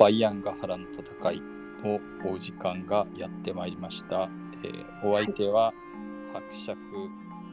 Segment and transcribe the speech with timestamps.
[0.00, 1.42] バイアンガ原の戦い
[1.84, 2.00] の
[2.32, 4.30] お時間がやってまいりました。
[4.64, 5.74] えーお相手は
[6.32, 6.78] 伯爵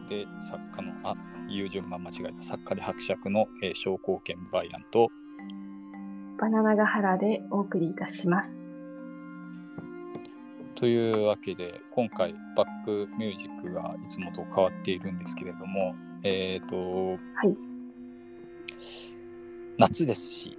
[0.09, 1.15] で作家の、あ、
[1.49, 5.09] 言う順番間違えた、作家で伯爵の、えー、商工研バイアンと、
[6.39, 8.55] バナナガハラでお送りいたします。
[10.75, 16.77] というわけで、今回バックミュージックがいつもと変わっているんですけれども、えっ、と、
[17.11, 17.57] はい。
[19.77, 20.57] 夏ですし、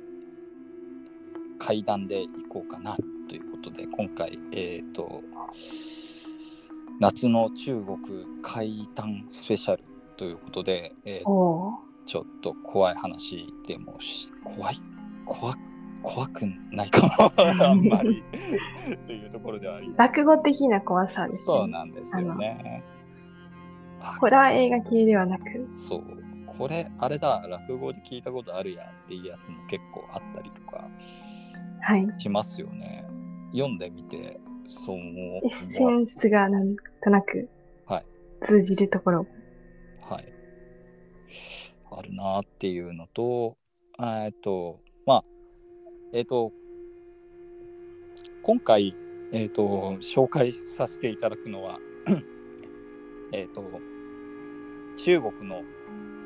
[1.69, 2.97] 階段で行こうかな
[3.29, 5.21] ということで、今回、えっ、と、
[6.99, 7.99] 夏の中国
[8.41, 9.85] 階段スペシャル
[10.17, 14.77] ということで、えーちょっと怖い話でもし、怖い、
[15.27, 15.55] 怖
[16.03, 18.25] 怖くないかも、あんまり
[19.07, 19.99] というところではあります。
[19.99, 21.45] 落語的な怖さです、ね。
[21.45, 22.83] そうなんですよね。
[24.01, 25.45] あホラー映画系ではなく。
[25.77, 26.03] そう。
[26.47, 30.89] これ、あれだ、落語で聞いたことあるやっていうやつも結構あったりとか
[31.81, 32.07] はい。
[32.19, 33.05] しますよね。
[33.53, 37.49] 読んでみて、そう思エッセンスがなんとなく
[37.87, 38.07] はい
[38.45, 39.27] 通じるところ。
[40.01, 40.25] はい。
[41.91, 43.57] あるなっていうのと、
[43.97, 45.25] あえっと、まあ、
[46.13, 46.53] えっと、
[48.43, 48.95] 今回、
[49.33, 51.79] えっと、紹介させていただくのは、
[53.33, 53.63] えっと、
[54.99, 55.63] 中国の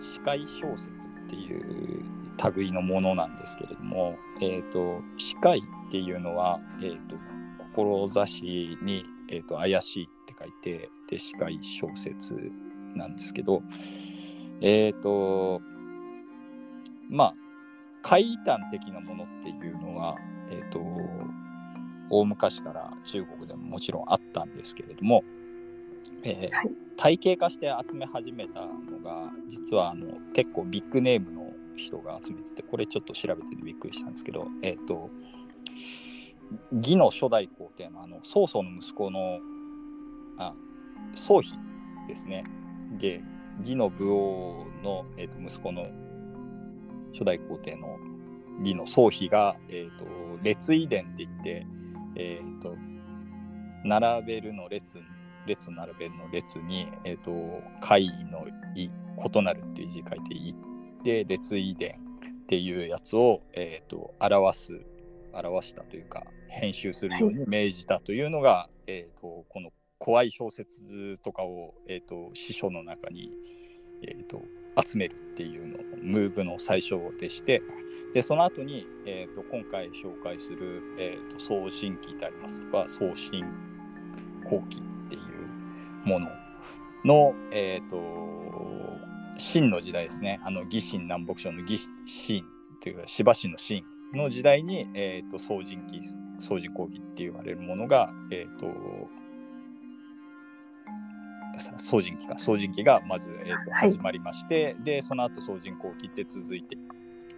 [0.00, 2.21] 司会小説っていう
[2.54, 7.16] 類のものなんですけれども、えっと、司会っていうのは、えっと、
[7.74, 12.52] 志に、えっと、怪しいって書いて、で、司会小説
[12.94, 13.62] なんですけど、
[14.60, 15.60] えっ、と、
[17.08, 17.34] まあ、
[18.02, 20.16] 怪談的なものっていうのは、
[20.50, 20.80] えっ、と、
[22.10, 25.24] 大昔から中国でももちろんあったんですけれども、
[26.24, 26.70] えーはい。
[26.96, 35.10] 体系化して集め始めたのが、実はあの結構ビッグネームの人が集めてて、これちょっと調べててびっくりしたんですけど、えっ、と、
[36.72, 39.38] 義の初代皇帝のあの曹操の息子の
[40.38, 40.54] あ
[41.14, 41.56] 曹丕
[42.08, 42.44] ですね。
[42.98, 43.22] で、
[43.60, 45.86] 義の武王の、えー、と息子の
[47.12, 47.98] 初代皇帝の
[48.60, 50.04] 義の曹丕が、えー、と
[50.42, 51.66] 列位伝って言って、
[52.16, 52.76] えー、と
[53.84, 54.98] 並べるの列
[55.46, 60.54] 列並べるの列に、えー、と会議の異異なるっていう字書いてい
[61.02, 61.98] って列位伝
[62.44, 64.80] っていうやつを、えー、と表す
[65.32, 73.30] 表したというか編集するように命じたというのが、えー、とこの怖い小説とかを、えー、と司書の中に、
[74.02, 74.42] えー、と
[74.80, 77.62] 集めるっていうのムーブの最初でして
[78.14, 82.62] でその後に、えー、と今回紹介する、えー、と送信記であります。
[82.70, 83.44] が送信
[84.44, 86.28] 後期っていうもの
[87.04, 87.96] の、えー、と
[89.36, 90.40] 秦の時代ですね。
[90.44, 92.44] あの義秦南北朝の義秦
[92.76, 93.84] っていうか芝市の秦
[94.14, 96.00] の時代に、えー、と送信記
[96.38, 98.66] 送信後期って言われるものが、えー、と
[101.78, 102.38] 送信機か。
[102.38, 103.90] 送信機がまず、えーとはい。
[103.90, 106.76] 始まりまして、でその後送信後期って続いて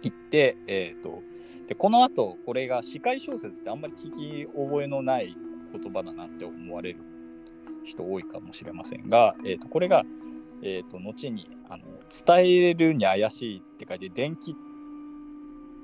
[0.01, 1.21] いって、えー、と
[1.67, 5.35] でこの後これが司会小説ってあんまり聞き覚えのない
[5.73, 6.99] 言葉だなって思われる
[7.83, 10.03] 人多いかもしれませんが、えー、とこれが、
[10.61, 11.83] えー、と後にあの
[12.25, 14.55] 伝えるに怪しいって書いて電気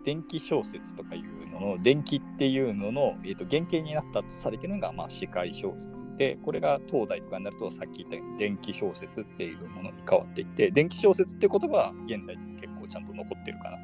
[0.03, 13.77] 電気小説とかいうのの電気っていうのの、えー、と原型になったとされているのが、まあ、司会小説でこれが東大とかになるとさっき言ったように電気小説っていうものに変わっていって電気小説って言葉は現代に結構ちゃんと残ってるかな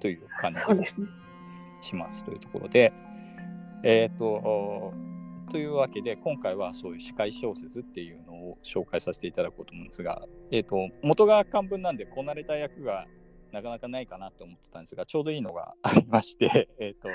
[0.00, 1.06] という感じそうですね。
[1.82, 2.92] しますというところで、
[3.82, 4.94] えっ、と、
[5.52, 13.06] というわけで、今回はそういう司会小説っていうのを紹介させていただこうと思うんですが、えっ、と、元が漢文なんで、こなれた役が
[13.52, 17.10] なかなかないかなと思ってたんですが、ちょうどいいのがありまして、 えっ、と、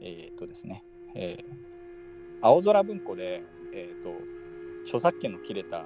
[0.00, 0.84] えっ、とですね、
[1.14, 1.70] えー
[2.42, 3.42] 青空文庫で、
[3.74, 4.14] えっ、と、
[4.84, 5.84] 著作権の切れた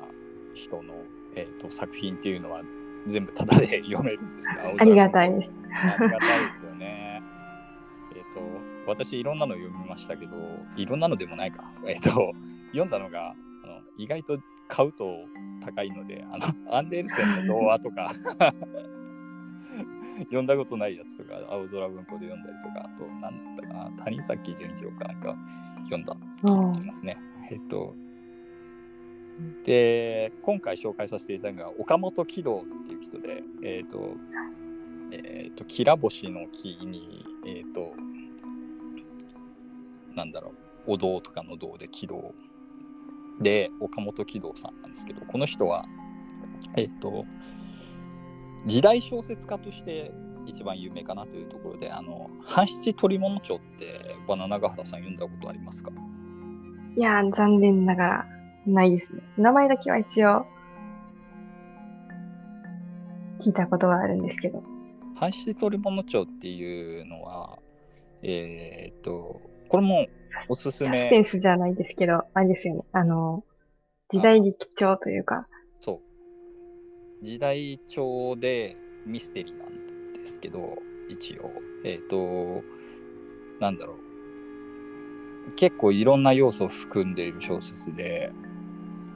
[0.54, 0.94] 人の、
[1.34, 2.62] えー、と作品っていうのは
[3.08, 5.50] 全部タダで読めるんですけど、青空ありがたいです。
[5.72, 7.22] ありがたいですよね。
[8.14, 8.40] えっ、と、
[8.86, 10.32] 私いろんなの読みましたけど、
[10.76, 11.72] いろんなのでもないか。
[11.86, 12.32] えっ、と、
[12.68, 13.34] 読んだのが、
[13.64, 14.38] あの意外と
[14.68, 15.26] 買うと
[15.64, 16.46] 高いので、あの、
[16.76, 18.12] アンデルセンの童話とか、
[20.24, 25.36] 読んだことないやつとか、青空文庫で読んだりとか、あと、なんだったかな、谷崎潤一郎かなんか
[25.80, 27.16] 読んだ気がしますね。
[27.50, 27.94] えっ、と、
[29.64, 34.14] で、今回紹介させていただくのが、岡本喜道っていう人で、えっ、と、
[35.10, 37.94] えっ、と、きら星の木に、えっ、と、
[40.14, 40.52] なんだろ
[40.86, 42.32] う、お堂とかの堂で喜道
[43.40, 45.86] で、岡本喜道さんなんですけど、この人は、
[46.76, 47.24] えっ、と、
[48.66, 50.12] 時代小説家として
[50.46, 55.90] 一番有名かなというところで、あの、半七鳥物町ってバナナガハラさん読んだことありますか？
[56.96, 58.26] いやー、残念ながら、
[58.66, 59.20] ないですね。
[59.36, 60.46] 名前だけは一応、
[63.40, 64.62] 聞いたことがあるんですけど。
[65.16, 67.58] 半七鳥物町っていうのは、
[68.22, 70.06] えーっと、これも
[70.48, 72.82] おすすサスめペンスじゃないですけど、あれですよね。
[72.92, 73.44] あの、
[74.10, 75.46] 時代劇調というか、
[75.80, 76.00] そ
[77.22, 77.24] う。
[77.24, 78.76] 時代帳で
[79.06, 80.76] ミステリーなんですけど、
[81.08, 81.50] 一応。
[81.84, 82.62] えっ、と、
[83.60, 85.52] なんだろう。
[85.56, 88.32] 結構いろんな要素を含んでいる小説で、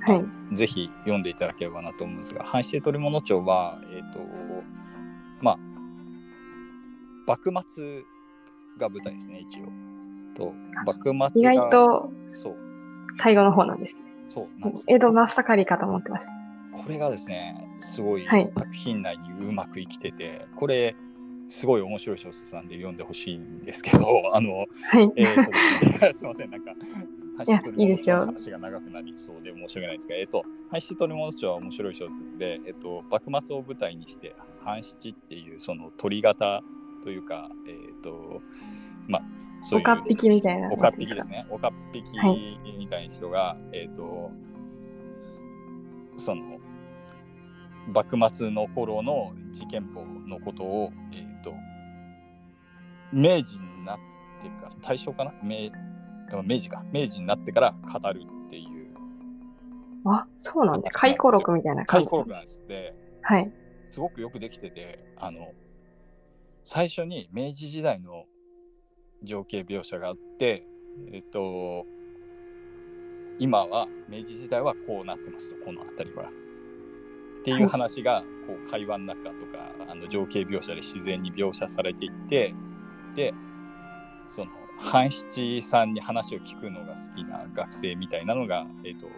[0.00, 0.14] は
[0.52, 0.56] い。
[0.56, 4.20] ぜひ読んでいただければなと思うんですが、半七鳥物町は、えっ、と、
[5.40, 5.58] まあ、
[7.26, 8.02] 幕末
[8.78, 9.97] が舞台ですね、一応。
[10.38, 10.54] と、
[10.86, 11.54] 幕末意が。
[11.54, 12.56] 外とそう、
[13.18, 13.96] 最後の方なんです。
[14.28, 14.46] そう
[14.86, 16.32] 江戸真っ盛りかと思ってました。
[16.72, 20.94] これがですね、すごいはい作品内にうまく生きてて、これ、
[21.48, 24.06] すごい面白い小説なんで読んでほしいんですけど、
[24.36, 24.64] あの、は
[25.00, 25.12] い。
[25.16, 30.44] えーとですね、 すみません、なんか、いいいですよの話が長くなりそうで申し訳ないんですが、えっ、と、
[30.88, 36.62] 橋取物町は面白い小説で、えっ、と、幕末を舞台にして、半七っていうその鳥型
[37.02, 38.42] というか、えっ、と、
[39.06, 39.22] まあ、
[39.62, 39.84] そういう。
[39.84, 41.46] おかっぴきみたいなおかっぴきですね。
[41.50, 44.30] おかっぴきはいみたいな人が、えっ、と、
[46.16, 46.58] その、
[47.92, 51.54] 幕末の頃の事件簿のことを、えっ、と、
[53.12, 53.98] 明治になっ
[54.42, 55.32] てから、大正かな？
[55.42, 55.70] 明
[56.44, 56.84] 明治か。
[56.92, 58.68] 明治になってから語るっていう
[60.04, 60.90] あ、そうなんだ。
[60.92, 62.06] 回顧録みたいな感じ？
[62.06, 63.50] 回顧録なんですで、はい。
[63.88, 65.52] すごくよくできてて、あの、
[66.64, 68.26] 最初に明治時代の
[69.22, 70.66] 情景描写があって、
[71.12, 71.86] えっと、
[73.38, 76.30] 今は明治時代はこうなってますと、この辺りは。
[77.40, 82.54] っていう話が、こう会話の中とか、あの情景描写で自然に描写されていって、
[83.14, 83.32] で、
[84.28, 84.50] その、
[84.80, 89.08] 半七さんに話を聞くのが好きな学生みたいなのが、えっと、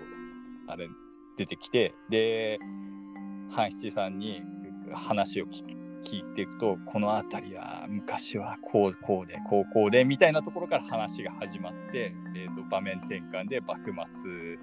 [0.69, 0.89] あれ、
[1.37, 2.59] 出てきて、で、
[3.51, 4.43] 半七さんに
[4.93, 14.59] 話を聞く聞いていくとこの辺りは昔はこうこうでこうこうでみたいなところから話が始まって、えー、と場面転換で幕末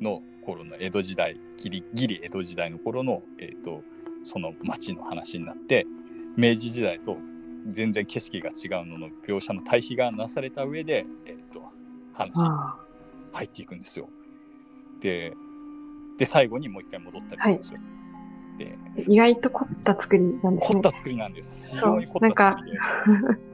[0.00, 3.82] の頃の江戸時代ギリギリ江戸時代の頃の、えー、と
[4.22, 5.86] その町の話になって
[6.36, 7.16] 明治時代と
[7.68, 11.62] 全然景色が違うのの描写の対比がなされた上で、えー、と
[12.14, 12.76] 話にあ
[13.32, 14.08] 入っていくんですよ。
[15.00, 15.32] で
[16.18, 17.78] で最後にもう一回戻ったりするんですよ。
[17.78, 20.82] でー意外と凝った作りなんですね凝っ。
[20.82, 21.70] た作りなんです。
[21.70, 22.78] 非常に凝った作りで。
[22.78, 23.50] はい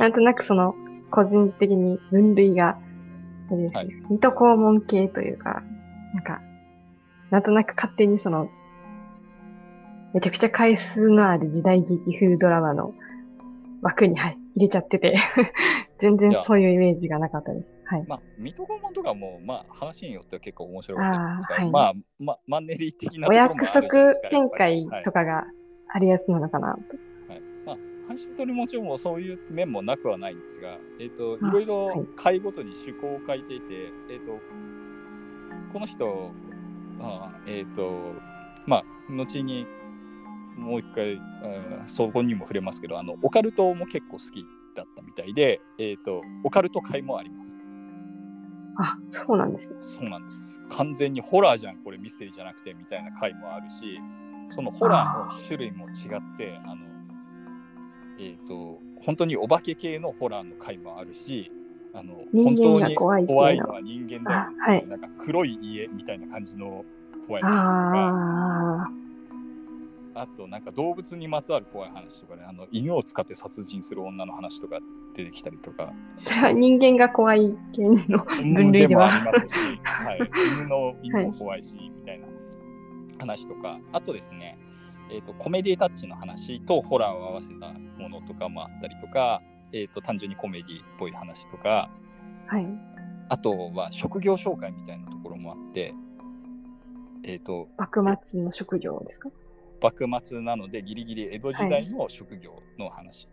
[0.00, 0.74] なんとなくその、
[1.10, 2.64] 個人的に分類が、
[3.74, 5.62] はい水戸黄門系というか、
[6.14, 6.40] なんか、
[7.30, 8.48] なんとなく勝手にその、
[10.14, 12.94] めちゃくちゃ回数のある時代劇風ドラマの
[13.82, 15.16] 枠に、はい、入れちゃってて、
[16.00, 17.81] 全然そういうイメージがなかったです。
[17.92, 18.04] はい。
[18.08, 23.82] まあ、水戸黄門とかも、まあ、話によっては結構面白かったりあーはいまあ、まマンネリ的なお約束
[24.30, 25.44] 展開とかが
[25.92, 26.80] あるやつなのかなと。
[27.28, 27.76] はいはいまあ、
[28.08, 34.38] 半七取りもちろんそういう面もなくはないんですが、えっ、と、いあろいろはい回ごとに趣向を変えていて、えっ、と、
[35.74, 36.30] この人
[36.98, 38.14] は、えっ、と、
[38.66, 39.66] まあ、後に
[40.56, 41.22] もう一回、うん
[41.86, 47.61] そこにも触れますけど、あの、オカルトも結構好きだったみたいで、えっ、と、オカルト会もあります。
[48.76, 49.76] あ、そうなんですね。
[49.80, 50.60] そうなんです。
[50.70, 54.00] 完全にホラーじゃん、これミステリーじゃなくてみたいな回もあるし、
[54.50, 56.86] そのホラーの種類も違って、あの、
[58.18, 61.50] えっ、と、本当にお化け系のホラーの回もあるし、
[61.94, 63.26] あの、本人当に間が怖い
[63.56, 66.84] 系のは人間だよ、あはいなんか黒い家みたいな感じの
[67.26, 68.90] 怖い話とか、
[70.14, 74.78] ああとなんか動物にまつわる怖い話とかね、あの犬を使って殺人する女の話とか
[75.14, 79.14] 出てきたりとか、あ、それは人間が怖い系の分類でもでは。
[79.14, 79.54] ありますし、
[79.84, 82.26] はい、犬の犬も怖いし、みたいな
[83.20, 84.58] 話とか、あとですね、
[85.10, 89.42] えーと、コメディタッチの話とホラーを合わせたものとかもあったりとか、
[89.72, 91.90] えーと、単純にコメディっぽい話とか、
[92.46, 92.66] はい。
[93.28, 95.94] あとは職業紹介みたいなところもあって、
[97.24, 99.30] えーと、幕末の職業ですか？
[99.82, 103.28] 幕末なのでギリギリ江戸時代の職業の話、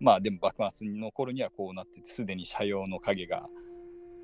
[0.00, 3.48] まあでも幕末の頃にはこうなっててすでに社用の影が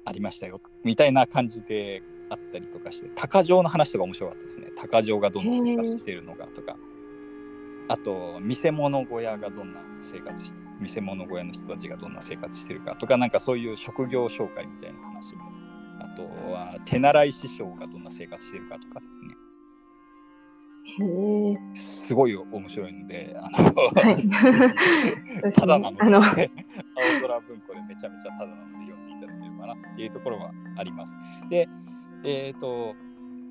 [0.05, 4.69] ありましたよみたいな感じであったりとかして鷹匠の話とか面白かったですね。
[4.77, 6.77] 鷹匠がどんな生活しているのかとか。
[7.89, 15.43] あと見せ物小屋がどんな生活して見せ物小屋の人たちがどんな生活してるかとかなんかそういう職業紹介みたいな話も。
[15.99, 19.35] あとは手習い師匠がどんな生活してるかとかですね。
[21.75, 25.53] すごい面白いので、あのはい。
[25.53, 26.51] ただなので、
[26.95, 31.17] 青空文庫でめちゃめちゃただなので読んでいただければなっていうところはあります。
[31.49, 31.69] で、
[32.25, 32.95] えっ、と、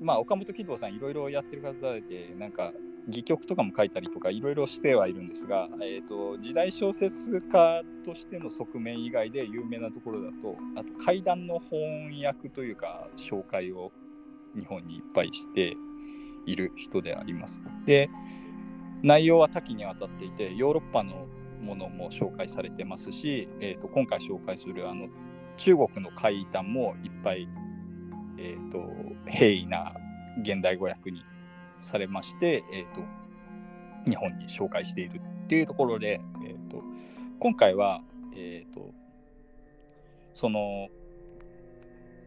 [0.00, 2.72] まあ、岡本喜道さんいろいろやってる方で、なんか、
[3.08, 13.90] 戯曲とかも書いたりとかいろいろしてはいるんですが、えー、と時代小説家としての側面以外で有名なところだとあと怪談の翻訳というか紹介を
[14.54, 15.76] 日本にいっぱいして
[16.46, 17.60] いる人であります。
[17.86, 18.10] で
[19.02, 21.26] 内容は多岐にわたっていてヨーロッパの
[21.62, 25.08] ものも紹介されてますし、えー、と今回紹介するあの
[25.56, 27.48] 中国の怪談もいっぱい、
[28.38, 28.82] えー、と
[29.26, 29.94] 平易な
[30.42, 31.22] 現代語訳に
[31.80, 33.02] されまして、えー、と
[34.08, 36.82] 日本に紹介しているっていうところで、えー、と
[37.38, 38.02] 今回は、
[38.34, 38.90] えー、と
[40.34, 40.88] その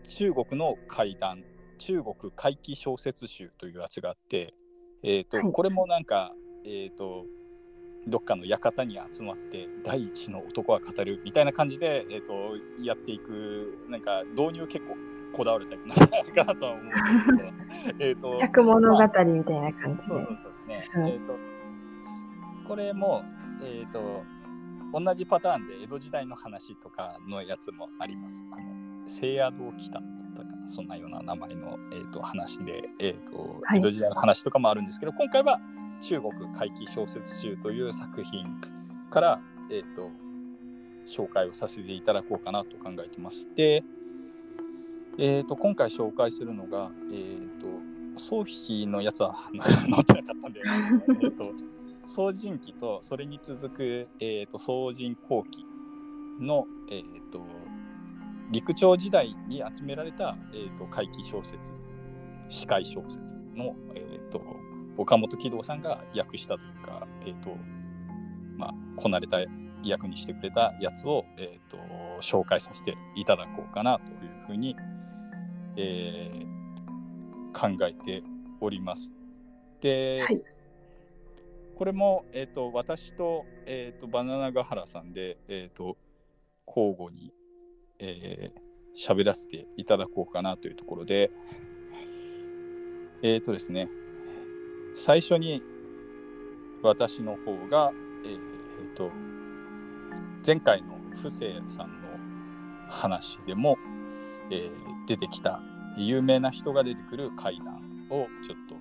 [0.07, 1.43] 中国の怪談
[1.77, 4.53] 中国怪奇小説集というやつがあって、
[5.03, 6.33] えーとはいこれもなんか、
[6.65, 7.25] えー、と
[8.07, 12.33] どっかの館に集まって第一の男は語るみたいな感じで、えー、と
[12.83, 14.95] やっていくなんか導入結構
[15.33, 16.93] こだわるタイプなんじゃないかなとは思うんで
[17.89, 20.37] すけど えっと百物語みたいな感じでそうそう。
[20.43, 20.89] そうですね。
[20.95, 21.39] うんえっ、と、
[22.67, 23.23] これも、
[23.63, 24.23] えっ、と、
[24.93, 28.45] 同じパターンで江戸時代の話とかのやつもあります。
[28.51, 30.22] あの、聖夜堂来ただったかな、
[30.67, 35.59] そんなような名前の、えー、と話で、えっ、と、はい江戸時代の話とかもあるんですけど、今回は
[36.01, 38.45] 中国怪奇小説集という作品
[39.09, 39.41] から、
[39.71, 40.09] えっ、と、
[41.07, 43.49] 紹介をさせていただこうかなと考えてます。
[43.55, 43.83] で、
[45.17, 47.67] えー、と今回紹介するのが、えー、と
[48.17, 50.61] ソーのやつは載ってなかったんで、
[51.23, 51.51] えー、と
[52.05, 55.65] 総人記とそれに続く、えー、と総人後期
[56.39, 57.45] の、えー、と
[58.53, 61.73] 陸長時代に集められた、えー、と怪奇小説
[62.49, 64.41] 司会小説の、えー、と
[64.97, 67.57] 岡本喜道さんが訳したというか、えーと
[68.57, 69.39] まあ、こなれた
[69.83, 71.77] 役にしてくれたやつを、えー、と
[72.21, 74.77] 紹介させていただこうかなというふうに、
[75.75, 76.63] えー
[77.53, 78.23] 考えて
[78.59, 79.11] おります。
[79.79, 80.41] で、はい
[81.75, 85.97] これも、えー、と私と,、えー、とバナナガハラさんで、えー、と
[86.67, 87.33] 交互に
[88.05, 88.63] えー
[88.95, 91.31] 喋らせていただこうかなというところで、
[93.21, 93.89] えっ、とですね、
[94.95, 95.63] 最初に
[96.83, 97.91] 私の方が、
[98.25, 99.09] えーと、
[100.45, 102.07] 前回の不正さんの
[102.89, 103.77] 話でも、
[104.51, 104.69] え
[105.07, 105.61] 出てきた
[105.97, 108.75] 有名な人が出てくる怪談をちょっと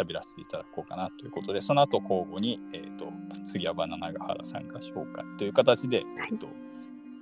[0.00, 3.12] 喋らせていただこうかなということで、その後交互に、えー、と
[3.44, 6.48] 次はバナナガハラさんが紹介という形で、えーと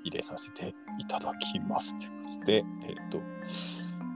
[0.05, 3.21] 入れさせていただきますということで、えっ、と、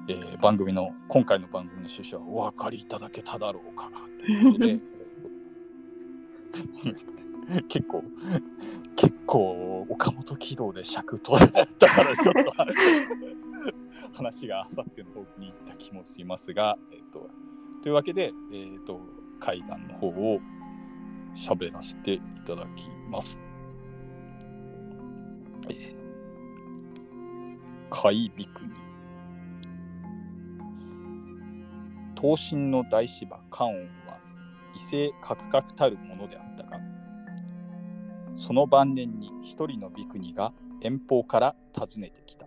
[0.08, 3.90] えー番組の、今回の番組の趣旨はお分かりいただけただろうか
[4.24, 4.78] ということで、
[7.68, 8.04] 結構、
[8.96, 12.52] 結構、岡本軌道で尺取られたから、ちょっと
[14.12, 17.30] 話があさっての方に行った気もしますが、えっ、と、
[17.82, 19.00] というわけで、えっ、と、
[19.40, 20.40] 階段の方を
[21.34, 23.47] 喋らせていただきます。
[27.90, 28.70] 海ビクニ
[32.14, 33.76] 刀身の大芝関音
[34.06, 34.18] は
[34.76, 36.80] 異性カクカクたるものであったが
[38.36, 40.52] その晩年に一人のビクニが
[40.82, 42.46] 遠方から訪ねてきた。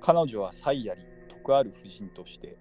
[0.00, 2.56] 彼女は才やり徳ある婦人として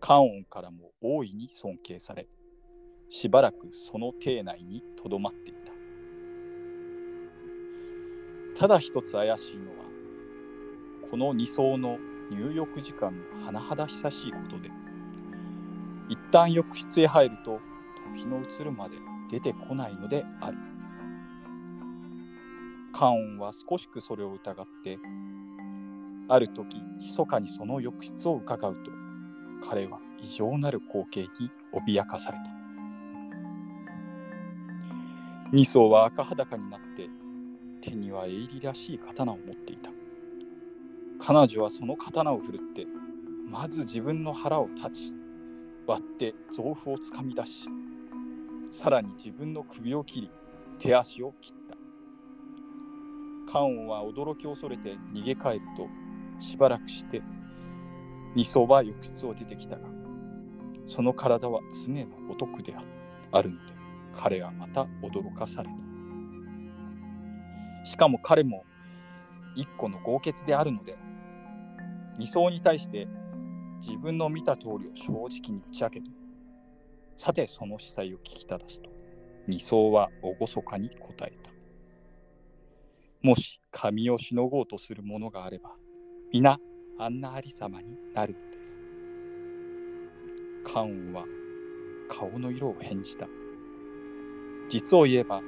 [0.00, 2.28] 関音からも大いに尊敬され
[3.10, 5.72] しばらくその邸内にとどまっていた。
[8.60, 9.83] ただ一つ怪しいのは
[11.14, 11.96] この二層の
[12.28, 14.68] 入浴時間の甚だ久しいことで
[16.08, 17.60] 一旦浴室へ入ると
[18.16, 18.96] 時の移るまで
[19.30, 20.56] 出てこないのである。
[22.92, 24.98] カオンは少しくそれを疑って
[26.26, 28.90] ある時密かにその浴室を伺うと
[29.68, 32.44] 彼は異常なる光景に脅かされた。
[35.52, 37.08] 二層は赤裸になって
[37.88, 39.93] 手には鋭利らしい刀を持っていた。
[41.26, 42.86] 彼女はその刀を振るって
[43.50, 45.10] まず自分の腹を断ち
[45.86, 47.64] 割って臓腑をつかみ出し
[48.70, 50.30] さらに自分の首を切り
[50.78, 51.54] 手足を切っ
[53.46, 53.50] た。
[53.50, 55.88] カオンは驚き恐れて逃げ帰ると
[56.44, 57.22] しばらくして
[58.34, 59.88] 二層は浴室を出てきたが
[60.86, 62.74] その体は常のごとくで
[63.32, 63.72] あるので
[64.14, 65.74] 彼はまた驚かされた。
[67.88, 68.64] しかも彼も
[69.56, 70.98] 一個の豪傑であるので
[72.18, 73.08] 二層に対して
[73.80, 76.10] 自分の見た通りを正直に打ち明けて
[77.16, 78.90] さてその司祭を聞きただすと。
[79.46, 81.50] 二層は厳かに答えた。
[83.22, 85.70] もし神をしのごうとする者があれば
[86.32, 86.58] 皆
[86.98, 88.80] あんなありさまになるのです。
[90.64, 91.26] 関羽は
[92.08, 93.26] 顔の色を変じた。
[94.68, 95.42] 実を言えば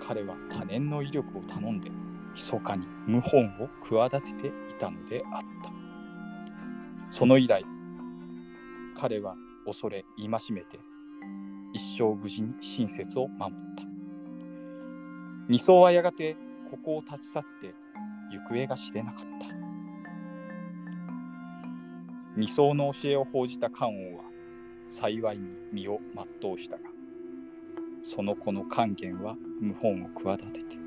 [0.00, 1.90] 彼は多年の威力を頼んで
[2.34, 5.72] 密かに謀反を企てていたのであった。
[7.10, 7.64] その以来
[8.96, 9.36] 彼は
[9.66, 10.80] 恐れ戒めて
[11.74, 13.84] 一生無事に親切を守った。
[15.48, 16.36] 二層はやがて
[16.70, 17.74] ここを立ち去って
[18.30, 19.42] 行方が知れなかった。
[22.34, 24.24] 二層の教えを報じた関王は
[24.88, 26.00] 幸いに身を
[26.40, 26.82] 全うしたが
[28.04, 30.81] その子の勸玄は謀反を企てて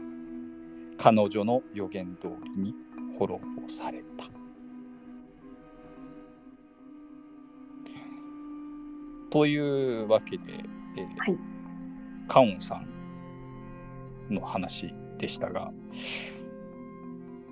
[1.06, 2.74] 彼女の予言通りに
[3.20, 4.26] 滅ぼされた。
[9.30, 10.44] というわけで、
[10.98, 11.38] えーはい。
[12.28, 15.72] カオンさんの話でしたが、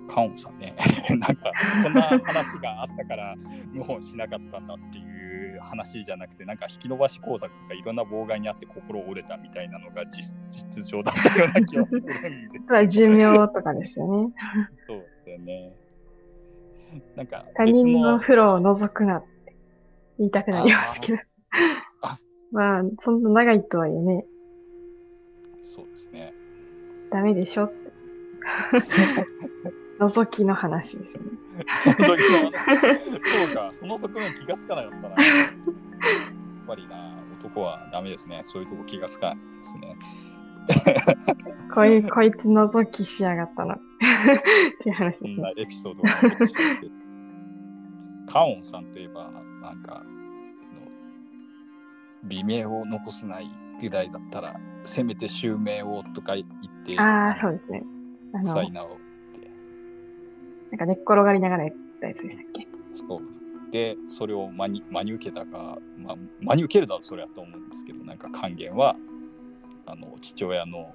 [0.06, 0.74] カオンさんね、
[1.10, 3.34] なんか、こんな話があったから、
[3.74, 14.34] 謀反しなかったんだっていう話じゃなくて、なんか引き延ばし工作とかいろんな妨害にあって心折れたみたいなのが実実情だったような気がするんです 寿命とかですよね。
[14.76, 15.74] そうですよね。
[17.16, 19.56] なんか他別人の風呂を覗くなって
[20.18, 21.18] 言いたくなりますけど
[22.02, 22.18] あ。
[22.52, 24.24] まあ、そんな長いとはいえね、
[25.64, 26.32] そうですね。
[27.10, 27.84] ダメでしょって。
[30.00, 31.22] 覗きの話ですね。
[31.84, 35.08] その時の話そうか、その側面気がつかなかったな。
[35.08, 35.16] やっ
[36.66, 38.40] ぱりな、男はダメですね。
[38.44, 39.96] そういうとこ気がつかないですね。
[41.74, 43.74] こいこいつ覗きしやがったな。
[43.74, 43.78] っ
[44.82, 45.34] ていう話ですね。
[45.36, 46.54] そんなエピソードがあってて。
[48.26, 49.30] カオンさんといえば、
[49.60, 50.02] なんか、
[52.24, 57.84] 美名を残せないぐらいだったら、せめて襲名をとか言って、ああ、そうですね。
[58.32, 58.98] あの、サイナーを。
[60.74, 62.66] なんか寝っ転がりながらやったやつでしたっけ？
[62.94, 63.20] そう。
[63.70, 68.96] で、それを真に真に受けたか、まあ、真に受けるだろう、それはと思うんですけど、なんか還元は、
[69.86, 70.92] あの、父親の、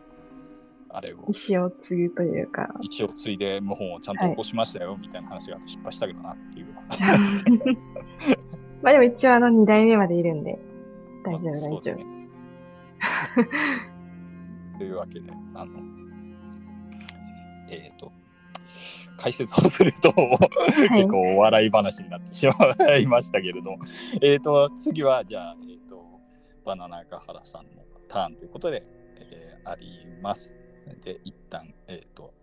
[0.90, 6.66] あれを、意思を継ぐというか、一応継いで謀反をちゃんと起こしましたよ、みたいな話があって失敗したけどなっていう。
[8.84, 10.60] まあでも一応あの2代目までいるんで、
[11.24, 12.00] 大丈夫、大丈夫。
[14.78, 15.72] というわけで、あの、
[17.70, 18.12] えっ、と、
[19.20, 23.80] 解説をすると、はい結構お笑い話になってしまいましたけれども、
[24.22, 26.04] えっ、と、次は、じゃあ、えっ、と、
[26.66, 28.84] バナナガハラさんのターンということで、
[29.18, 30.56] えーあります。
[31.04, 32.34] で、一旦、えっ、と、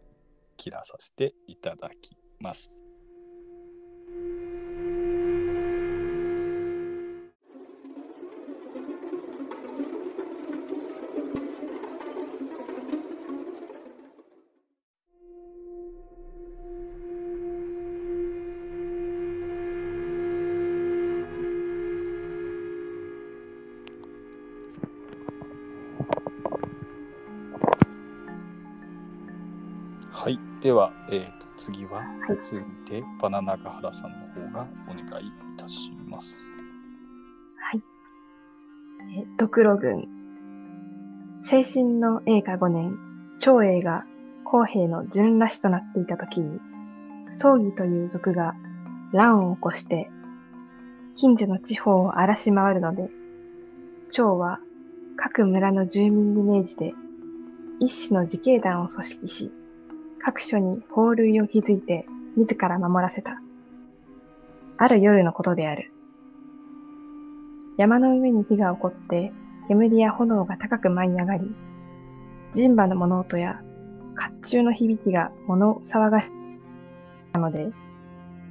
[0.56, 2.85] 切らさせていただきます。
[30.66, 34.16] では、えっ、と、次は、はい続いて、バナナガハラさんの
[34.48, 36.50] 方がお願いいたします。
[37.56, 37.82] はい。
[39.16, 40.08] えードクロ軍。
[41.48, 42.98] 清新の栄華5年、
[43.38, 44.06] 長英が
[44.42, 46.58] 公平の準羅士となっていた時に、
[47.30, 48.56] 葬儀という族が
[49.12, 50.10] 乱を起こして、
[51.14, 53.08] 近所の地方を荒らし回るので、
[54.10, 54.58] 長は
[55.14, 56.92] 各村の住民に命じて、
[57.78, 59.52] 一種の自警団を組織し、
[60.22, 63.40] 各所に法類を築いて自ら守らせた。
[64.78, 65.92] ある夜のことである。
[67.78, 69.32] 山の上に火が起こって、
[69.68, 71.54] 煙や炎が高く舞い上がり、
[72.54, 73.60] 人馬の物音や
[74.16, 76.28] 甲冑の響きが物騒がし
[77.32, 77.70] たので、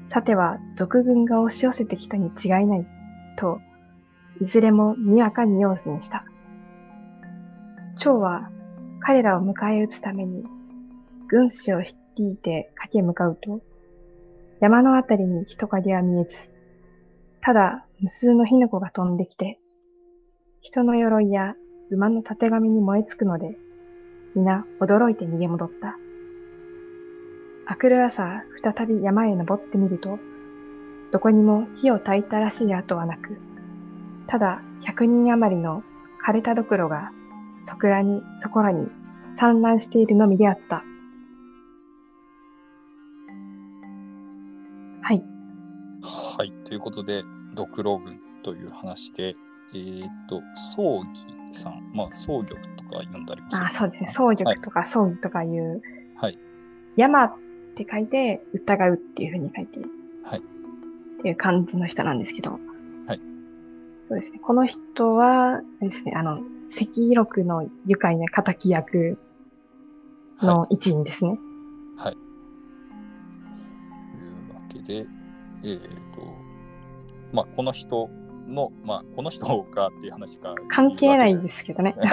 [0.10, 2.88] さては賊軍が押し寄せてきたに違いない、
[3.38, 3.60] と、
[4.42, 6.24] いずれもにわかに用心した。
[7.98, 8.50] 蝶は
[9.00, 10.44] 彼らを迎え撃つために、
[11.28, 13.62] 軍師を率いて駆け向かうと、
[14.60, 16.36] 山のあたりに人影は見えず、
[17.42, 19.60] ただ無数の火の粉が飛んできて、
[20.62, 21.56] 人の鎧や
[21.92, 23.58] 馬のたてがみに燃え尽くので、
[24.36, 25.96] 皆驚いて逃げ戻った。
[27.70, 30.20] 明くる朝、再び山へ登ってみると、
[31.12, 33.38] どこにも火を焚いたらしい跡はなく、
[34.28, 35.84] ただ百人余りの
[36.28, 37.12] 枯れたドクロが、
[37.66, 38.88] そこらに、そこらに
[39.38, 40.84] 散乱しているのみであった。
[46.06, 46.50] はい。
[46.50, 46.66] はい。
[46.66, 49.36] ということで、ドクロ軍という話で、
[49.74, 50.42] えっ、と、
[50.76, 54.12] 葬儀さん、まあ、葬玉とか読んだりもするあ、そうですね。
[54.14, 55.82] 総玉とか葬儀とかいう、
[56.16, 56.38] はい。
[56.96, 57.34] 山っ
[57.76, 59.80] て書いて、疑うっていうふうに書いて、
[60.24, 60.40] はい。
[60.40, 60.42] っ
[61.22, 62.58] ていう感じの人なんですけど、は
[63.16, 63.22] い。
[64.08, 64.40] そうですね。
[64.40, 66.40] この人は、ですね、あの、
[66.72, 69.18] 赤録の愉快な仇役
[70.38, 70.48] はい。
[70.48, 71.40] の一員ですね。
[71.98, 72.14] はい。
[72.14, 72.20] と
[74.18, 75.08] いうわけで、
[75.72, 75.80] えっ、
[76.16, 76.22] と、
[77.34, 78.10] まあ、この人
[78.48, 80.56] の、まあ、この人がっていう話が。
[80.70, 81.94] 関係ないですけどね。
[81.98, 82.08] この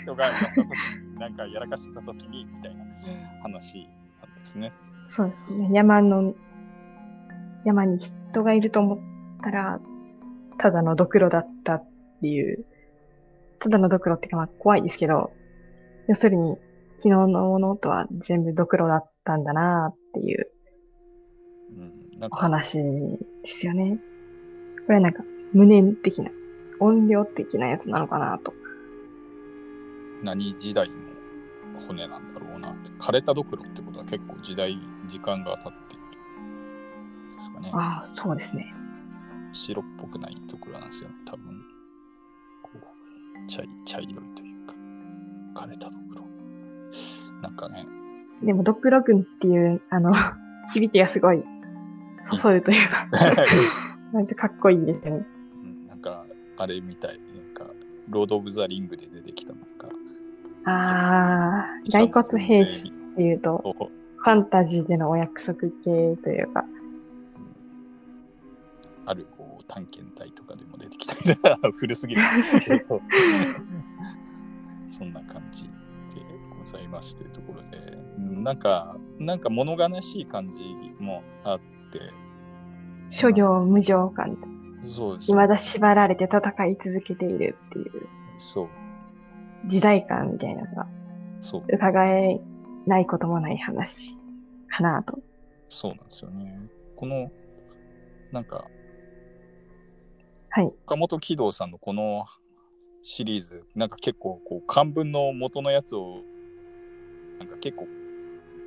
[0.00, 2.84] 人がやった時に、なんかやらかした時に、みたいな
[3.42, 3.88] 話
[4.22, 4.72] なんですね。
[5.08, 5.68] そうですね。
[5.72, 6.34] 山の、
[7.64, 8.98] 山に人がいると思っ
[9.42, 9.80] たら、
[10.58, 11.84] ただのドクロだったっ
[12.20, 12.64] ていう、
[13.58, 15.32] ただのドクロっていうかまあ怖いですけど、
[16.08, 16.56] 要するに
[16.96, 20.50] 昨日のものとは全部ドクロだったんだなっていう
[22.26, 23.98] おか、話ですよね。
[24.86, 26.30] これはなんか無念的な、
[26.80, 28.54] 音量的なやつなのかなと。
[30.22, 30.94] 何時代の
[31.86, 32.74] 骨なんだろうな。
[32.98, 36.02] 枯れたドクロってことは結構時代、時間が経っている。
[37.36, 37.70] ですかね。
[37.74, 38.72] ああ、そうですね。
[39.52, 41.10] 白っぽくないドクロなんですよ。
[41.26, 41.60] 多分、
[42.62, 44.74] こう、茶い茶色いというか、
[45.54, 46.22] 枯れたドクロ。
[47.42, 47.84] なんかね、
[48.42, 50.12] でもドクロ君っていう、あの、
[50.74, 51.42] 響きがすごい、
[52.30, 53.08] そそるというか、
[54.12, 55.26] なんかかっこいいですよね。
[55.64, 56.24] うんなんか、
[56.56, 57.18] あれみたい。
[57.18, 57.72] なんか、
[58.08, 59.88] ロード・オブ・ザ・リングで出てきた、なんか、
[60.64, 66.64] ああ、骸骨兵士っていうと、をファンタジーでのお約束系というか、
[69.04, 72.22] あるこう探検隊とかでも出てきたり古すぎる。
[74.86, 75.70] そんな感じで
[76.56, 80.60] ございますというところで、うんなんか、なんか物悲しい感じ
[81.00, 81.60] もあっ
[81.92, 82.00] て、
[83.10, 84.36] 諸行無常感、
[84.86, 85.26] そうです。
[85.26, 88.08] 未だ縛られて戦い続けているっていう。
[88.36, 88.68] そう、
[89.68, 90.86] 時代感みたいなのが。
[91.40, 92.40] そう、疑え
[92.86, 94.18] ないこともない話
[94.68, 95.18] かなと。
[95.68, 96.58] そうなんですよね。
[96.96, 97.30] この、
[98.32, 98.66] なんか、
[100.48, 100.66] はい。
[100.84, 102.26] 岡本喜道さんのこの
[103.02, 106.20] シリーズ、なんか結構こう漢文の元のやつを、
[107.38, 107.86] なんか結構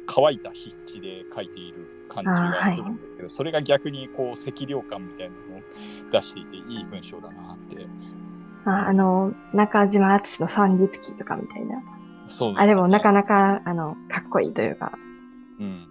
[0.08, 5.62] 乾いた筆致で書いている感じがするんですけど、それが逆にこう赤涼感みたいなのを
[6.12, 7.88] 出していていい文章だなって。
[8.66, 11.82] ああの、中島敦の三日記とかみたいな。
[12.28, 14.98] そうあ、でもなかななか、あの、かっこいいというか、
[15.60, 15.88] うん。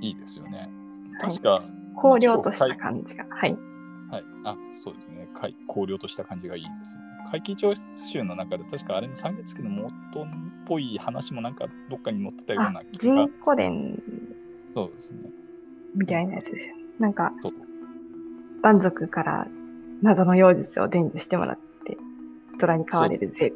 [0.00, 0.58] いいですよね。
[0.58, 0.68] はい
[1.20, 1.64] 確か、
[2.00, 3.26] 荒涼とした感じが。
[3.28, 3.56] はい。
[4.10, 4.24] はい。
[4.44, 5.28] あ、そうですね。
[5.34, 7.06] かい荒涼とした感じがいいですよね。
[7.30, 10.26] 怪奇調集の中で確かあれの三月期の元っ
[10.66, 13.30] ぽい話もなんかどっかに載ってたようあな、気が人。
[13.44, 14.02] 古伝
[14.78, 15.30] そうですね。
[15.96, 16.76] みたいなやつですよ。
[17.00, 17.32] なんか。
[18.62, 19.46] 蛮族から
[20.02, 21.96] 謎の妖術を伝授してもらって、
[22.58, 23.52] 虎に飼われるぜっていう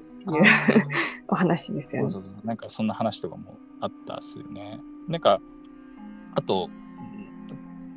[1.28, 2.10] お話ですよね。
[2.10, 4.80] そうそうそうなんかそんな話とかもあったっすよね。
[5.06, 5.40] なんか、
[6.34, 6.82] あと、うん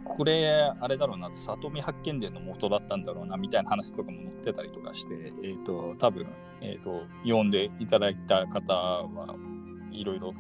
[0.04, 6.28] これ、あれだろうな、里見八犬伝の元だったんだろうな、みたいな話とかも載ってたりとかして、えっ、と、多分、
[6.62, 9.36] えっ、と、読んでいただいた方は
[9.92, 10.34] いろいろ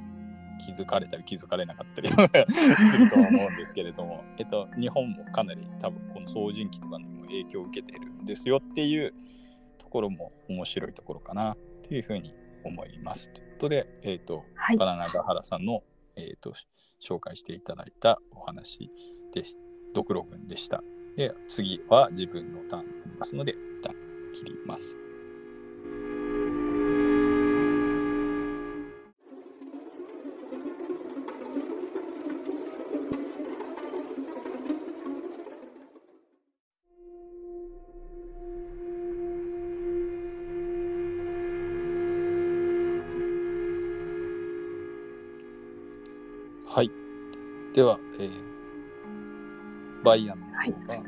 [0.57, 2.09] 気づかれたり気づかれなかったり
[2.89, 9.13] すると思うんですけれども、えっと、日本もかなり多分この総人記とかにも影響を受けてるんですよっていう
[9.77, 13.31] ところも面白いところかなっていうふうに思います。
[13.31, 14.85] ということで、えっ、と、はいバ。
[14.85, 15.83] ナナガハラさんの、
[16.15, 16.53] えー、と
[17.01, 18.89] 紹介していただいたお話
[19.33, 19.55] でし、
[19.93, 20.83] ドクロ軍でした。
[21.15, 23.93] で、次は自分のターンになりますので、一旦
[24.33, 25.04] 切ります。
[47.75, 48.31] では、えー
[50.01, 51.03] バイアンの方が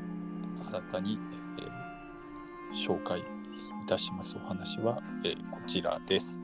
[0.69, 1.17] 新たに、
[1.60, 1.77] えー
[2.75, 3.23] 紹介い
[3.88, 6.41] たしますお話は、えーこちらです。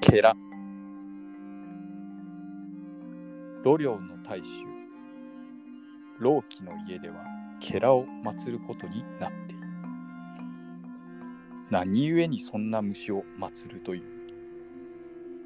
[0.00, 0.34] ケラ。
[3.62, 4.48] 路領の大衆。
[6.18, 7.16] 老貴の家では、
[7.60, 9.68] ケラを祀ることになっている。
[11.68, 14.15] 何故にそんな虫を祀るという。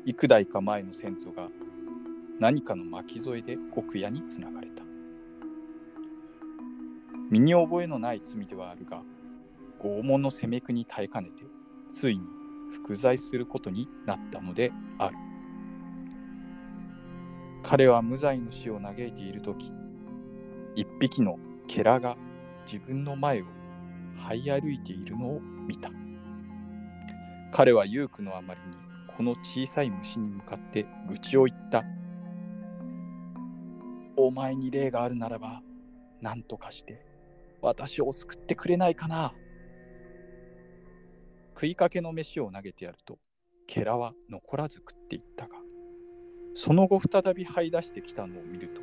[0.06, 1.48] 幾代か前の先祖が
[2.38, 4.82] 何かの巻き添えで極夜につながれた
[7.30, 9.02] 身に覚えのない罪ではあるが
[9.78, 11.44] 拷問の責め苦に耐えかねて
[11.90, 12.24] ついに
[12.72, 15.16] 服罪することになったのである
[17.62, 19.70] 彼は無罪の死を嘆いている時
[20.76, 22.16] 一匹のケラが
[22.64, 23.44] 自分の前を
[24.18, 25.90] 這い歩いているのを見た。
[27.52, 28.89] 彼は勇気のあまりに
[29.20, 31.85] この小さい虫に向かって愚痴を言った。
[34.16, 35.61] お前に霊があるならば
[36.22, 37.04] 何とかして
[37.61, 39.35] 私を救ってくれないかな。
[41.54, 43.18] 食いかけの飯を投げてやると、
[43.66, 45.50] ケラは残らず食っていったが、
[46.54, 48.80] その後再び這い出してきたのを見ると、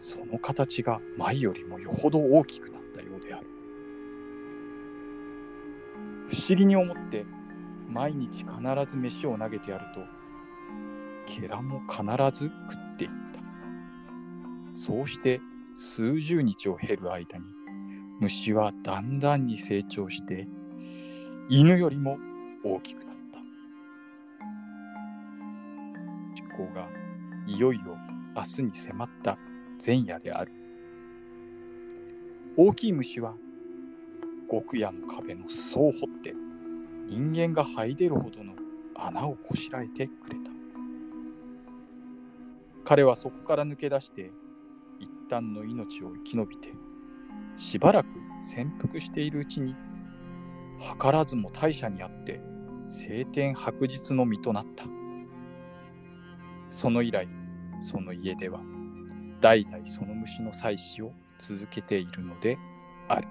[0.00, 3.46] その形が前よりもよほど大きくなったようである。
[6.28, 7.24] 不思議に思って、
[7.88, 8.46] 毎日必
[8.86, 10.06] ず飯を投げてやると、
[11.26, 13.40] ケラも必ず食っていった。
[14.74, 15.40] そうして
[15.76, 17.44] 数十日を経る間に、
[18.20, 20.48] 虫はだんだんに成長して、
[21.48, 22.18] 犬よりも
[22.64, 23.38] 大きくなった。
[26.34, 26.88] 執行が
[27.46, 27.96] いよいよ
[28.34, 29.38] 明日に迫った
[29.84, 30.52] 前夜である。
[32.56, 33.34] 大きい虫は
[34.50, 36.34] 極夜の壁の裾を掘って
[37.06, 38.54] 人間が這い出るほどの
[38.96, 40.56] 穴をこしらえてくれた。
[42.86, 44.30] 彼はそこから抜け出して
[45.00, 46.72] 一旦の命を生き延びて
[47.56, 48.08] しばらく
[48.44, 49.74] 潜伏しているうちに
[50.78, 52.40] 図らずも大社にあって
[52.88, 54.84] 晴天白日の身となった
[56.70, 57.26] その以来
[57.82, 58.60] その家では
[59.40, 62.56] 代々その虫の採取を続けているので
[63.08, 63.26] ある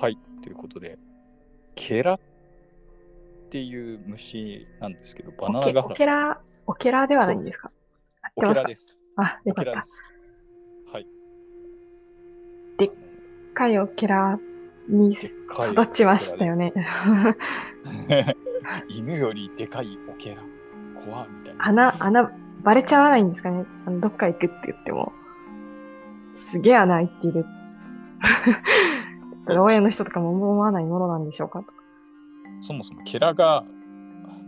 [0.00, 0.98] はいということで
[1.74, 2.20] ケラっ
[3.50, 7.70] ていう虫なんですけどバナナガフラオケラ、オケラではないんですか？
[8.36, 8.96] オケラです。
[9.16, 9.72] あ、よかで。
[9.82, 10.02] す。
[10.92, 11.06] はい。
[12.78, 12.90] でっ
[13.54, 14.38] かいオケラ
[14.88, 16.72] に育ちましたよね。
[18.88, 20.42] 犬よりでかいオケラ。
[21.00, 21.68] 怖いみたいな。
[21.68, 23.64] 穴、穴、バレちゃわないんですかね？
[23.86, 25.12] あのどっか行くって言っても。
[26.50, 27.46] すげえ穴開いている。
[29.46, 31.74] ちょっと牢屋の人とかも思わないものなんでしょうかとか。
[32.60, 33.64] そもそもケラが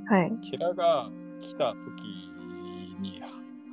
[0.06, 0.50] はい。
[0.50, 2.02] ケラが来た時
[3.00, 3.22] に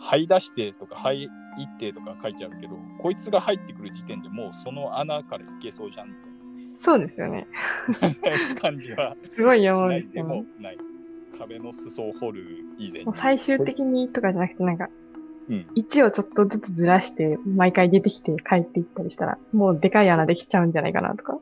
[0.01, 7.47] 這い出してとか這い行ってとか書いてあるけどこいつが入ってくる時点でもうその穴から行けそうじゃんみそうですよね。
[8.59, 10.45] 感じはすごいし思うんないでですよね
[11.37, 14.89] 壁の裾を掘る以前最終的にとかじゃなくて、なんか、
[15.49, 21.37] うん位置をちょっとずつずらして、毎回出てきて帰っていったりしたら、もうでかい穴できちゃうんじゃないかなとか。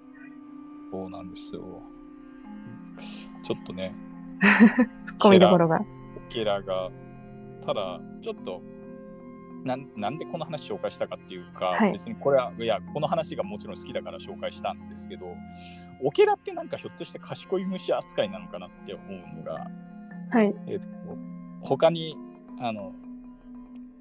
[0.92, 1.62] そうなんですよ
[3.44, 3.96] ちょっとね
[5.08, 5.82] ツッコミどころが。
[6.30, 6.90] ケラが
[7.66, 8.62] ただちょっと
[9.64, 15.28] なんなんでこの話紹介したかっていうか、はい別にこれはいやこの話がもちろん好きだから紹介したんですけど
[16.04, 19.68] オケラってなんかひょっとして賢い虫扱いなのかなって思うのが、
[20.32, 20.54] はい。
[20.68, 20.88] えっと
[21.62, 22.18] 他に
[22.60, 22.94] あの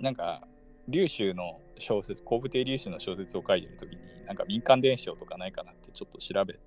[0.00, 0.42] なんか
[0.88, 6.58] 龍州の小説後部亭龍州の小説を書いてる時になんか民間伝承とかないかなってちょっと調べ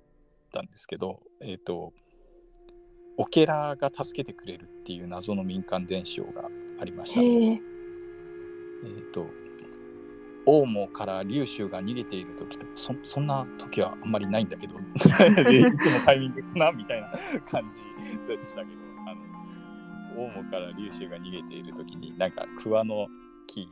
[0.52, 1.92] たんですけどえっ、と
[3.16, 6.48] オケラが助けてくれるっていう謎の民間伝承が
[6.80, 7.20] ありました。
[7.20, 7.24] え。
[7.24, 7.60] えっ、
[9.12, 9.26] と、
[10.46, 17.10] 王毛から龍州が逃げている時とそ、そんな時はあんまりないんだけど、で いつのタイミングかなみたいな
[17.46, 17.76] 感じ
[18.26, 18.72] でしたけど、
[19.06, 19.14] あ
[20.16, 23.06] の、王毛から龍州が逃げている時に、なんか桑の
[23.46, 23.68] 木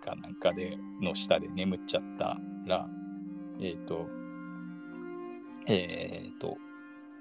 [0.00, 2.36] かなんかで、の下で眠っちゃった
[2.66, 2.88] ら、
[3.60, 4.06] えっ、と、
[5.66, 6.56] えっ、と、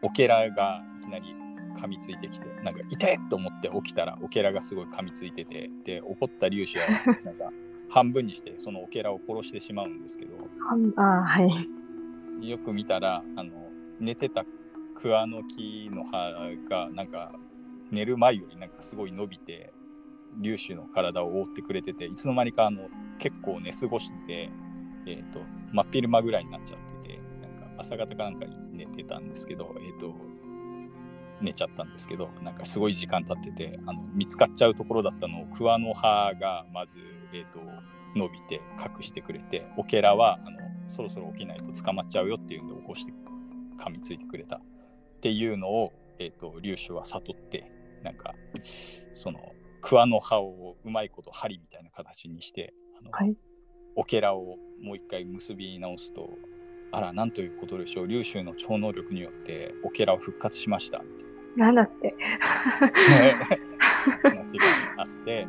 [0.01, 1.35] オケラがいきなり
[1.77, 6.85] 噛みついてきて、なんか痛いと思って起きたら、オケラがすごい噛みついてて、で、怒った粒子は、
[7.23, 7.51] なんか
[7.89, 10.35] 半分にして、そのオケラを殺してしまうんですけど、
[10.95, 11.67] あーは
[12.41, 12.49] い。
[12.49, 14.45] よく見たら、あの、寝てた
[14.95, 17.33] 桑の木の葉が、なんか、
[17.91, 19.73] 寝る前よりなんかすごい伸びて、
[20.41, 22.87] 粒子の体を覆ってくれてて、いつの間にかあの
[23.17, 24.49] 結構寝過ごして、
[25.05, 30.13] えっ、と、真っ昼間ぐらいになっちゃってて、なんか朝方かなんかに寝てたんですけど、えっ、と、
[31.41, 36.97] 寝ちゃったんですけど、なんかすごい時間経ってて、あの見つかっちゃうところだったのを、桑の葉がまず、
[37.33, 37.59] えっ、と、
[38.15, 43.13] 伸びて隠してくれて、オケラはあのそろそろ起きないと捕まっちゃうよっていうんで起こして
[43.77, 44.61] 噛みついてくれたっ
[45.21, 47.71] ていうのを、えっ、と、粒子は悟って、
[48.03, 48.33] なんか、
[49.13, 49.39] その、
[49.81, 53.35] 桑の葉をうまいこと針みたいな形にして、あのはい。
[53.95, 56.29] オケラをもう一回結び直すと、
[56.91, 61.65] あら、なんということでしょう、粒子の超能力によってオケラを復活しましたみたいな。
[61.65, 62.15] なんだって。
[64.23, 64.65] 話が
[64.97, 65.47] あって、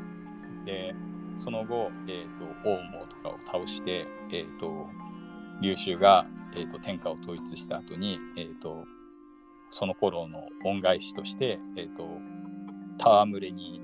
[0.64, 0.95] で、
[1.37, 4.87] その後、えっ、と、王毛とかを倒して、えっ、と、
[5.62, 8.85] 龍州が、えー、と天下を統一した後に、えっ、と、
[9.71, 12.09] その頃の恩返しとして、えっ、と、
[12.99, 13.81] 戯れに、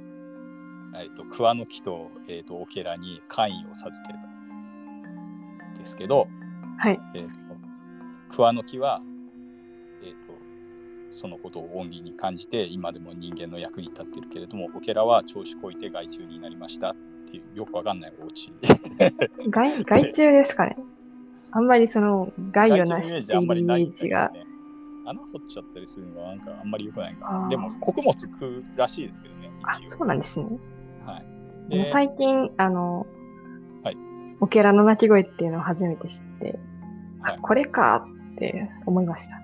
[1.01, 6.29] えー、と桑の木と,、えー、とオケラに官位を授けたんですけど、
[6.79, 7.01] はい。
[7.15, 7.33] えー、と
[8.31, 9.01] 桑の木は、
[10.03, 10.17] えー、と
[11.11, 16.97] そのことを恩義に感じて今でも人間の役に立っているけれどもオケラは調子こいて害虫になりましたっ
[17.31, 18.53] ていうよくわかんないお家
[19.51, 20.77] 害害虫ですかね。
[21.53, 24.31] あんまりその害をなしているイメジあんまりないんージが。
[25.09, 30.47] 穴掘っちゃったりするのはなんかあんまり良くないかでも穀物食うらしいですけどねあ、そうなんですね。
[31.07, 31.27] はい
[31.91, 33.07] 最近、あの、
[33.83, 33.97] はい
[34.41, 36.59] オケラの鳴き声っていうのを初めて知って、
[37.21, 39.41] はいあ、これかって思いました。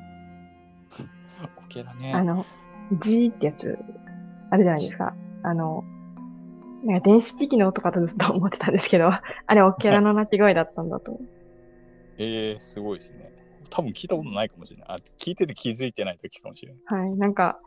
[1.56, 2.44] オケラねあの、
[3.00, 3.78] G ってやつ、
[4.50, 5.14] あるじゃないですか。
[5.42, 5.84] あの、
[6.84, 9.10] なんか電子機器の音かとずっと思ってたんですけど、
[9.46, 11.18] あれオケラの鳴き声だったんだと。
[12.18, 13.32] えー、すごいですね。
[13.70, 14.86] 多分聞いたことないかもしれない。
[14.88, 17.00] あ聞いてて気づいてない時かもしれない。
[17.00, 17.58] はい、なんか、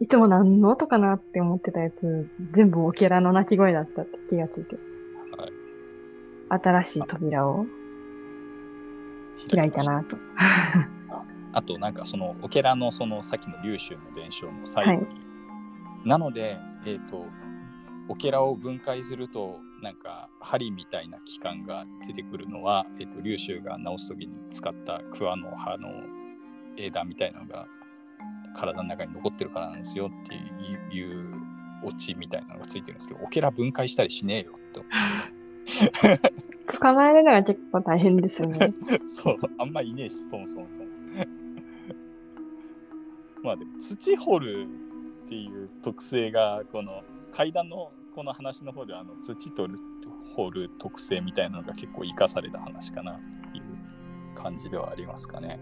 [0.00, 0.70] いつも何の？
[0.70, 4.76] 音かなって思ってたやつ、全部オケラの鳴き声だったって気がついて、
[5.36, 5.52] はい。
[6.62, 7.66] 新しい扉を
[9.54, 10.16] 開いたなと。
[11.52, 15.06] あと、なんかそのオケラのそのさっきの竜州の伝承の最後に。
[16.04, 17.24] なので、えっ、と、
[18.08, 25.88] オケラを分解すると、なんか針みたいな器官が出てくるのは、えっ、と、竜州が治す時に使った桑の葉の
[26.76, 27.66] 枝みたいなのが
[28.56, 31.34] 体の中に残ってるからなんですよっていう
[31.84, 34.88] オチみたいなのがついてるんですけど、オケラ分解したりしねえよって思
[36.16, 36.46] って。
[36.78, 38.74] 捕まえるのが結構大変ですよね。
[39.06, 40.66] そう、あんまいねえし、そもそも。
[43.42, 44.66] まあでも、土掘る
[45.26, 49.78] っていう特性が、この階段のこの話の方で、あの土取る
[50.34, 53.16] 掘る特性みたいなのが結構生かされた話かなっ
[53.52, 53.64] ていう
[54.34, 55.60] 感じではありますかね。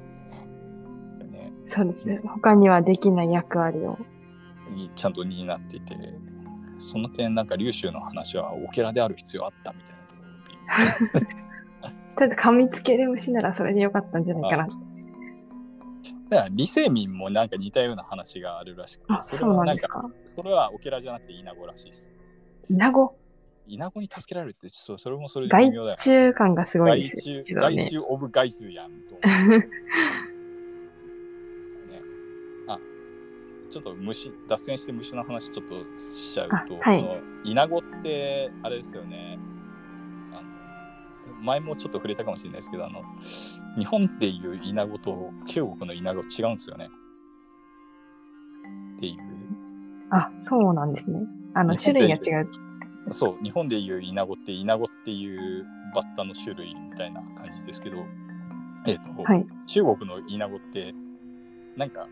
[1.64, 2.20] ねそうですね。
[2.24, 3.98] 他にはできない役割を。
[4.70, 5.94] にちゃんと担っていて、
[6.79, 11.24] その点、なんか竜州の話はオケラである必要あったみたいなところに。
[12.16, 14.66] とりあえず噛みつける虫ならそれでよかったんじゃないかな。
[16.31, 19.88] だから李世民もなんか似たような話があるらしくてあ、、それはなんか？
[19.88, 22.11] かそれはオケラじゃなくてイナゴらしいです。
[22.70, 23.14] イナゴ、
[23.66, 25.96] イナゴに助けられるって、そうそれもそれで害微妙だよ。
[25.98, 27.77] 虫感がすごい害です虫、けどね。
[27.77, 28.96] 害虫オブ害虫やんと
[33.74, 36.54] ちょっと虫、脱線して虫の話ちょっとしちゃうと、
[36.87, 39.37] あはいイナゴってあれですよね。
[41.42, 43.02] 前もちょっと触れたかもしれないですけど、あの
[43.76, 46.88] 日本でいうイナゴと中国のイナゴ違うんですよね。
[48.96, 49.16] っていう。
[50.10, 51.18] あ、そうなんですね。
[51.54, 52.48] あの、種類が違う。
[53.10, 57.96] そう、日本でいうイナゴって、イナゴっていうバッタの種類みたいな感じですけど、
[58.87, 59.44] えっ、と、はい。
[59.66, 60.94] 中国のイナゴって、
[61.76, 62.06] なんか、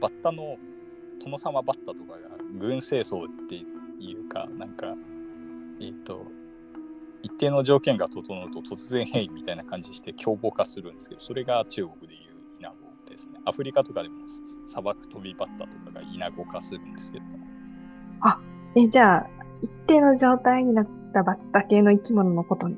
[0.00, 0.56] バッタの
[1.22, 2.18] 殿様バッタとかが
[2.58, 4.94] 軍政争っていうか、なんか、
[5.80, 6.26] えっ、と、
[7.22, 12.20] 一定の条件が整うと突然変異みたいな感じして凶暴化するんですけど、それが中国でいう
[12.60, 12.76] イナゴ
[13.08, 13.40] ですね。
[13.44, 14.16] アフリカとかでも
[14.66, 17.24] 砂漠飛びバッタとかがイナゴ化するんですけど、
[18.76, 19.26] え、じゃあ、
[19.62, 22.70] 一定の状態になったバッタ系の生き物のことっ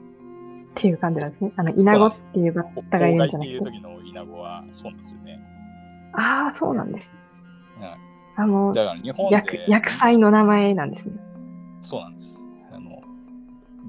[0.74, 1.52] ていう感じなんですね。
[1.56, 3.54] あの、イナゴっていうバッタがいるんじゃなって。
[3.54, 5.40] いう時のイナゴはそうなんですよね。
[6.12, 7.10] ああ、そうなんです。
[7.80, 11.12] うんあの、だから日本薬で、薬剤の名前なんですね。
[11.82, 12.38] そうなんです。
[12.72, 13.02] あの、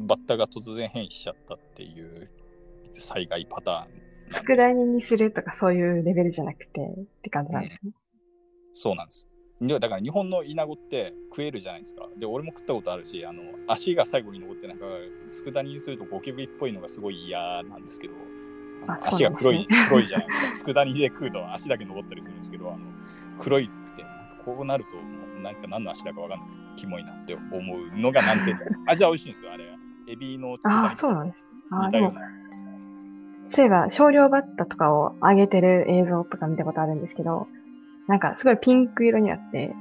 [0.08, 2.30] バッタが突然変異しちゃったっていう
[2.94, 3.96] 災害パターンなんで
[4.34, 4.44] す。
[4.46, 7.92] 佃煮にするとかそういうレベルじゃなくてって感じなんですね。
[8.74, 9.28] そうなんです。
[9.60, 12.08] でだから日本のイナゴって食えるじゃないですか。
[12.18, 14.86] で、俺も食ったことあるし、あの足が最後に残って、なんか、
[15.32, 18.20] 佃煮にするとゴキブリっぽいのがすごい嫌なんですけど、ね
[19.02, 20.74] 足が黒い、黒いじゃないですか。
[20.74, 22.86] 佃煮で食うと足だけ残ったりするんですけど、あの
[23.40, 24.06] 黒いくて、
[24.48, 25.02] こうなると、も
[25.40, 29.66] うなんか何の足だかわかんなくて、キモいなって思うのが難点で、 味は美味しいんですよ、あれ。
[30.08, 31.46] エビのああ、そうなんです。
[31.70, 32.14] ああ、でも。
[33.50, 37.48] そういえば少量バッタとかを上げてる映像とか見たことあるんですけど、
[38.08, 39.76] なんかすごいピンク色になって、はい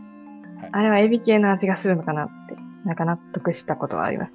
[0.72, 4.32] あれはエビ系の味がするのかなって、なんか納得したことはあります。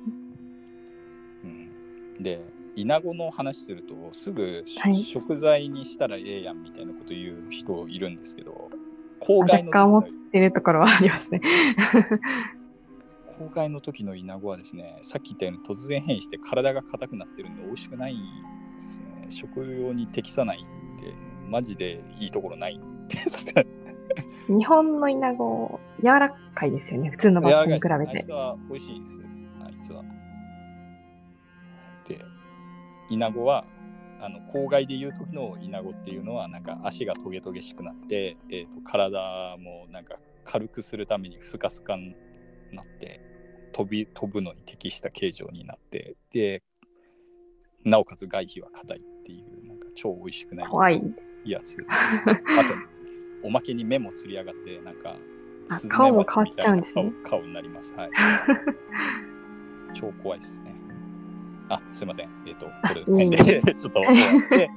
[1.44, 2.42] うん、で、
[2.76, 8.70] イナゴの話すると、すぐし、はい食材にしたらええやんみたいなこと言う人いるんですけど、
[9.22, 11.42] 公若害の干思ってるところはありますね。
[13.38, 18.20] 公害の時のイナゴはですね、さっき言ったように突然変異して体が硬くなってるんで美味しくないん
[18.80, 19.26] ですね。
[19.30, 20.66] 食用に適さないん
[20.98, 21.14] で、
[21.48, 23.46] マジでいいところないんです。
[24.48, 27.10] 日本のイナゴ、柔らかいですよね。
[27.10, 28.32] 普通のバッタに比べてあいつ。
[28.32, 29.22] は美味しいです。
[29.64, 30.04] あいつは。
[32.08, 32.20] で、
[33.10, 33.66] イナゴは、
[34.22, 40.16] あの郊外でいう時のイナゴっていうのは、なんか足がトゲトゲしくなって、えー、と体もなんか
[40.46, 42.16] 軽くするためにスカスカに
[42.72, 43.20] なって、
[43.74, 46.62] 飛び飛ぶのに適した形状になってで
[47.84, 51.02] なおかつ外皮は硬いっていうなんか超美味しくない怖い。
[51.46, 51.78] やつ。
[51.90, 52.76] あと
[53.44, 55.16] おまけに目もつり上がってなんか
[55.90, 57.14] 顔も変わっちゃうんですね。
[57.24, 57.94] 顔になります。
[57.94, 58.12] はい。
[59.94, 60.74] 超怖いですね
[61.72, 62.30] あすいません。
[62.46, 64.70] えっ、とこれの辺でちょっと終わって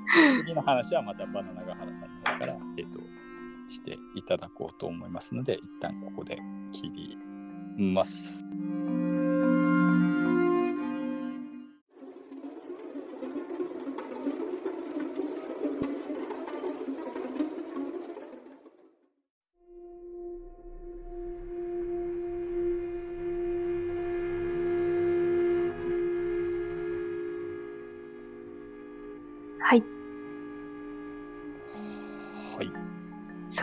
[0.45, 3.01] 次の話はまたバナナガハラさんの方からえっ、と
[3.69, 6.39] していただこうと思いますので一旦ここで
[6.73, 7.19] 切り
[7.93, 8.45] ます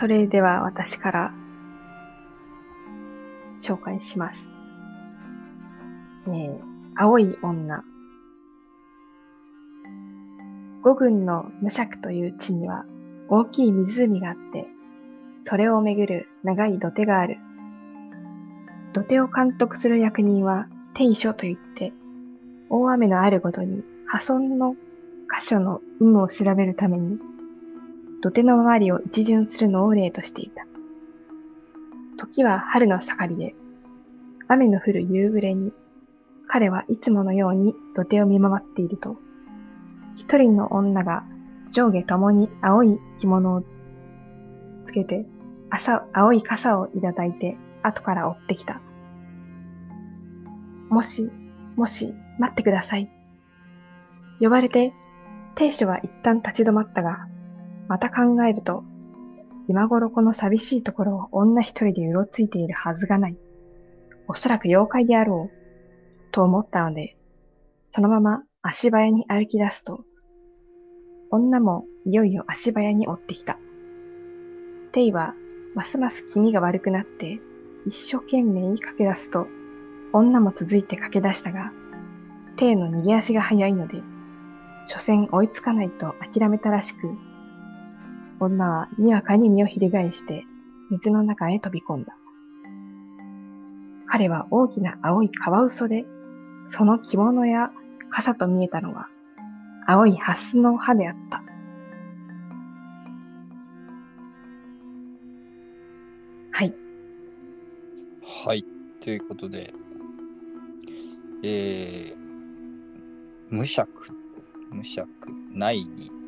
[0.02, 1.32] それでは私から
[3.60, 4.40] 紹介します。
[6.26, 6.58] えー、
[6.96, 7.84] 青い女。
[10.82, 12.84] 五軍の無釈という地には
[13.28, 14.66] 大きい湖があって、
[15.44, 17.38] それをめぐる長い土手がある。
[18.94, 21.92] 土手を監督する役人は定所といって、
[22.70, 24.74] 大雨のあるごとに破損の
[25.32, 27.20] 箇所の有無を調べるために
[28.22, 30.64] 土手の周りを一巡するのを例としていた。
[32.18, 33.56] 時は春の盛りで、
[34.46, 35.72] 雨の降る夕暮れに、
[36.46, 39.16] 彼はいつものように土手を見回っていると、
[40.16, 41.24] 一人の女が
[41.68, 43.64] 上下ともに青い着物を
[44.86, 45.26] つけて、
[45.68, 48.80] 朝青い傘をいただいて後から追ってきた。
[50.90, 51.28] もし、
[51.74, 53.10] もし、待ってください。
[54.38, 54.92] 呼ばれて、
[55.56, 57.26] 亭主は一旦立ち止まったが、
[57.92, 58.84] また考えると、
[59.68, 63.36] 今頃この寂しいところを女一人でうろついているはずがない。
[64.26, 67.18] おそらく妖怪であろう、と思ったので、
[67.90, 70.06] そのまま足早に歩き出すと、
[71.30, 73.58] 女もいよいよ足早に追ってきた。
[74.92, 75.34] テイは、
[75.74, 77.40] ますます気味が悪くなって、
[77.86, 79.48] 一生懸命に駆け出すと、
[80.14, 81.72] 女も続いて駆け出したが、
[82.56, 84.00] テイの逃げ足が速いので、
[84.86, 87.31] 所詮追いつかないと諦めたらしく、
[88.42, 90.44] 女はにわかに身をひり返して
[90.90, 92.16] 水の中へ飛び込んだ。
[94.06, 96.04] 彼は大きな青いカワウソで、
[96.68, 97.70] その着物や
[98.10, 99.08] 傘と見えたのは
[99.86, 101.42] 青いハスの葉であった。
[106.52, 106.74] はい。
[108.46, 108.64] はい。
[109.00, 109.72] ということで、
[111.42, 112.16] えー、
[113.50, 113.90] 無釈、
[114.70, 115.08] 無釈、
[115.52, 116.21] ないに、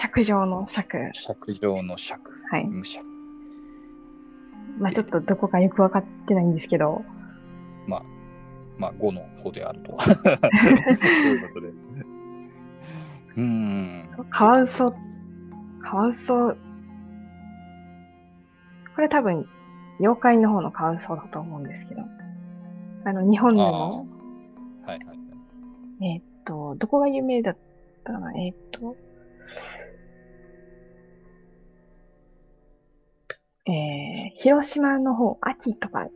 [0.00, 1.10] 尺状の尺。
[1.12, 3.04] 釈状の釈、はい無釈。
[4.78, 7.02] まあちょっとどこかよくわかってないんですけど、
[7.88, 8.02] まあ、
[8.78, 9.96] まあ、5の方であると。
[9.98, 11.68] ということで。
[11.68, 14.08] うーん。
[14.30, 14.94] カワウソ、
[15.82, 16.54] カワウソ、
[18.94, 19.48] これ多分、
[19.98, 22.02] 妖怪の方のカワウソだと思うんですけど、
[23.04, 24.06] あの、日本でも、
[24.86, 25.18] はいはいはい。
[26.02, 27.56] えーっと、どこが有名だっ
[28.04, 28.94] たかなえーっと、
[33.68, 36.08] えー、広島の方、秋とか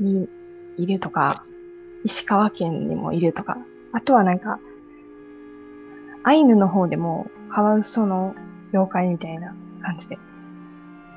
[0.00, 0.28] に
[0.76, 1.44] いるとか、は
[2.04, 3.56] 石川県にもいるとか、
[3.92, 4.58] あとはなんか、
[6.24, 8.34] アイヌの方でもカワウソの
[8.72, 10.18] 妖怪みたいな感じで。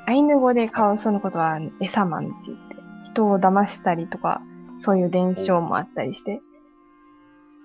[0.05, 2.75] アイヌ語でカワウソのことはエサマンって言って、
[3.05, 4.41] 人を騙したりとか、
[4.81, 6.41] そういう伝承もあったりして、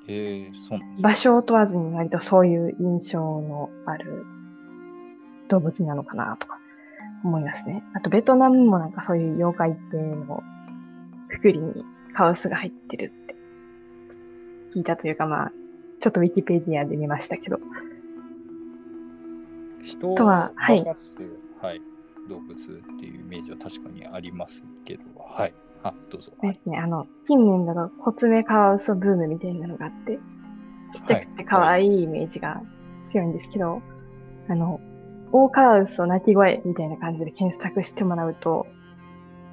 [0.08, 4.26] えー、そう場所を問わずに割とそういう印象のある
[5.48, 6.58] 動物なのかなとか
[7.24, 7.82] 思いますね。
[7.94, 10.42] あとベトナムもなんかそういう妖怪系の
[11.28, 11.84] くくりに
[12.14, 13.34] カワウソが入ってるって
[14.74, 15.52] 聞いたというかまあ、
[16.00, 17.58] ちょっとウィキペディアで見ましたけど。
[19.82, 20.84] 人をとははい
[21.60, 21.80] はい、
[22.28, 25.54] 動物っていうイメージは確かにありますけど、はい。
[25.82, 26.32] あ、どうぞ。
[26.42, 30.18] ですね、あの、近年だとコツメカワウソブームみたいなのがあって、
[30.94, 32.62] ちっちゃくて可愛いイメージが
[33.12, 33.82] 強いんですけど、
[34.48, 34.80] あの、
[35.36, 38.68] 大カワウソ鳴き声みたいな感じで検索してもらうと、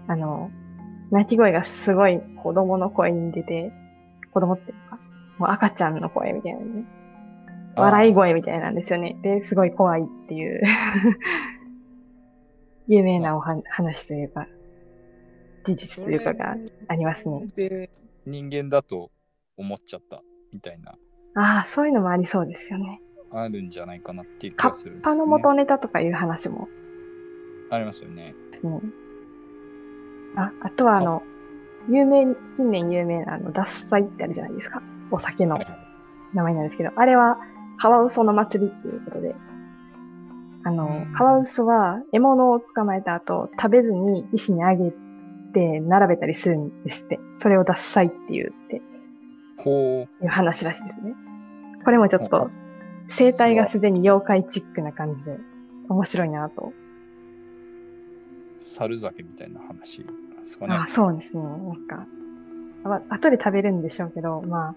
[0.08, 0.52] あの、
[1.10, 3.74] 鳴き声がすごい子供の声に出て、
[4.32, 5.00] 子供っていうか、
[5.40, 6.86] もう赤ちゃんの声みたいなね、
[7.76, 9.18] 笑い声みたいなんですよね。
[9.24, 10.62] で、すごい怖いっていう、
[12.88, 14.48] 有名なおは話というか、
[15.66, 16.58] 事実というかが
[16.90, 17.48] ありますね。
[17.56, 17.90] で、
[18.28, 19.10] 人間だと
[19.58, 20.22] 思っちゃった
[20.54, 20.92] みたいな、
[21.34, 23.02] ああ、そういうのもありそうですよね。
[23.34, 26.68] あるんじゃないかなっていう気カがするんッですよね、パの元ネタとかいう話も、
[27.70, 28.36] ありますよね。
[28.64, 28.82] ね、
[30.36, 31.24] あ、あとはあの、
[31.90, 34.82] 有名、近年有名なあの、脱菜ってあるじゃないですか。
[35.10, 35.60] お酒の
[36.34, 37.38] 名前なんですけど、あれは、
[37.78, 39.36] カワウソの祭りっていうことで、
[40.64, 44.92] あの、カワウソは獲物を捕まえた後、食べずに石にあげ
[45.54, 47.20] て並べたりするんですって。
[47.40, 48.82] それを脱菜って言って、
[49.58, 51.16] ほいう話らしいですね。
[51.84, 52.52] これもちょっと、
[53.18, 55.38] 生態がすでに妖怪チックな感じで、
[55.90, 56.72] 面白いなと。
[56.72, 56.74] う、
[58.64, 60.08] 猿酒みたいな話で
[60.44, 60.76] すかね。
[60.76, 61.42] あそうですね。
[61.44, 62.08] なんか、
[62.84, 64.76] あ後で食べるんでしょうけど、まあ、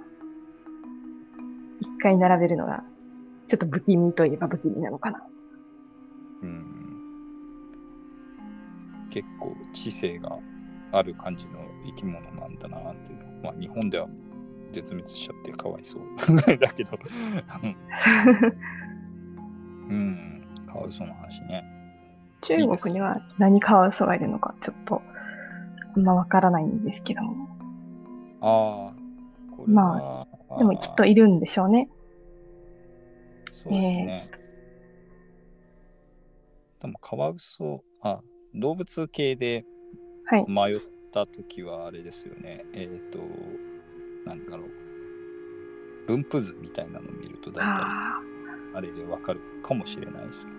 [1.81, 2.85] 一回並べるのが、
[3.49, 5.23] ちょっと不気味といえば不気味なのかな。
[6.43, 6.65] うん。
[9.11, 10.39] 結構知性が
[10.93, 13.25] ある感じの生き物なんだなっていうの。
[13.45, 14.09] まあ日本では
[14.75, 16.03] 絶滅しちゃってかわいそう
[16.59, 16.99] だけど。
[19.89, 20.43] うん。
[20.67, 21.65] かわいそうな話ね。
[22.43, 25.01] 中国には何カワウソがいるのか、ちょっと、
[25.97, 27.49] あんまわからないんですけども。
[28.41, 28.95] ああ。
[29.57, 30.27] これは、
[30.59, 31.89] でもきっといるんでしょうね。
[33.51, 34.31] そうですね。
[36.81, 38.21] でもカワウソ、あ、
[38.55, 39.65] 動物系で
[40.27, 40.45] はい。
[40.49, 40.81] 迷っ
[41.13, 42.65] たときはあれですよね。
[42.73, 43.21] えっ、と、
[44.25, 46.07] なんだろう。
[46.07, 48.21] 分布図みたいなのを見ると大体あ
[48.75, 50.59] あれでわかるかもしれないですけど。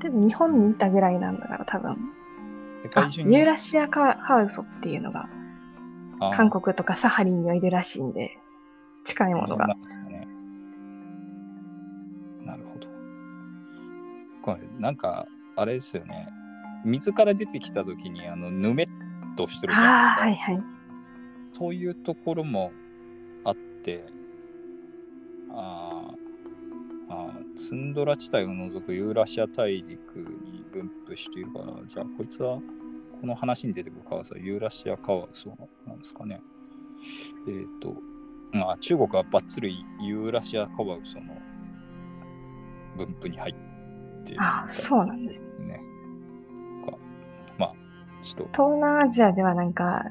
[0.00, 0.02] あ。
[0.02, 1.96] でも日本にいたぐらいなんだから多分。
[2.84, 5.28] 世あ界中にユーラシアカワカワウソっていうのが、
[6.36, 8.38] 韓国とかサハリンにはいるらしいんで、
[9.04, 9.74] 近いものがな。
[9.74, 10.28] んですかね。
[12.44, 12.86] なるほど。
[14.42, 15.26] これ、なんか、
[15.56, 16.28] あれですよね。
[16.84, 18.88] 水から出てきたときに、あの、ぬめっ
[19.36, 20.20] としてるじゃないですか。
[20.20, 20.73] はいはい。
[21.54, 22.72] そういうところも
[23.44, 24.04] あって、
[25.50, 32.60] あーあー、ツンドラ地帯を除くユーラシア大陸に分布しているから、じゃあこいつは
[33.20, 36.40] この話に出てくるカワウソはユーラシアカワウソなんですかね。
[37.48, 37.94] えっ、と、
[38.52, 41.36] まあ中国はバッツリユーラシアカワウソの
[42.96, 43.54] 分布に入っ
[44.24, 45.40] てるみあそうなんです。
[45.62, 45.80] ね。
[47.58, 47.74] まあ、
[48.22, 50.04] ちょっと、東南アジアではなんか、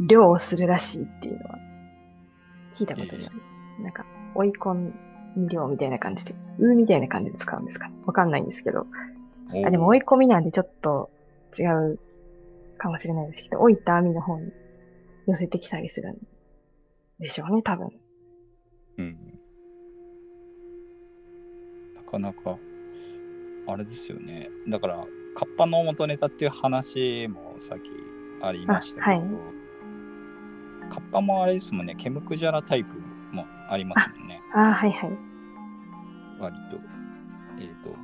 [0.00, 1.58] 漁をするらしいっていうのは、
[2.74, 3.28] 聞いたことある。
[3.82, 4.92] なんか、追い込
[5.36, 7.88] み漁みたいな感じで、ウーみたいな感じで使うんですか？
[7.88, 7.94] ね。
[8.06, 8.86] わかんないんですけど。
[9.66, 11.10] あ、でも追い込みなんでちょっと
[11.58, 11.98] 違う
[12.78, 14.50] かもしれないですけど、置いた網の方に
[15.26, 16.16] 寄せてきたりするん
[17.18, 17.90] でしょうね、多分。
[18.98, 19.16] うん。
[21.94, 22.58] なかなか、
[23.68, 24.48] あれですよね。
[24.68, 27.90] だから、カッパの元ネタっていう話もさっき
[28.42, 29.61] ありましたけど、あはい
[30.90, 32.96] カッパもあれですもんね、ケムクジャラタイプ
[33.32, 35.10] もありますもんね、ああ、はいはい。
[36.40, 36.78] 割と。
[37.58, 37.94] えっ、と、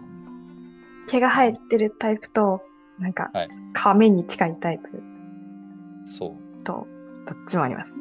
[1.11, 2.63] 毛が生えてるタイプと、
[2.99, 5.03] なんかはい、亀に近いタイプ
[6.05, 6.65] そう。
[6.65, 6.87] と、
[7.27, 7.99] どっちもありますね。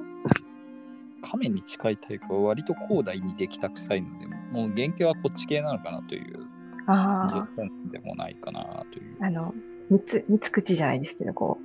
[1.21, 6.45] 亀に近いタイプは割と広大にできたくさいので、もう原型はこっち系なのかなという
[6.85, 9.25] あ感じでもないかなというあ、。
[9.25, 9.53] あの、
[9.89, 11.59] 三つ、三つ口じゃないですけど、こ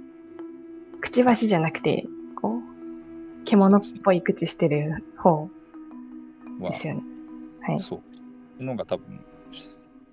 [0.97, 2.07] う、くちばしじゃなくて、
[3.45, 5.49] 獣っぽい口してる方
[6.61, 7.03] はですよね。
[7.62, 7.80] はい。
[7.80, 8.03] そう。
[8.62, 9.20] のが多分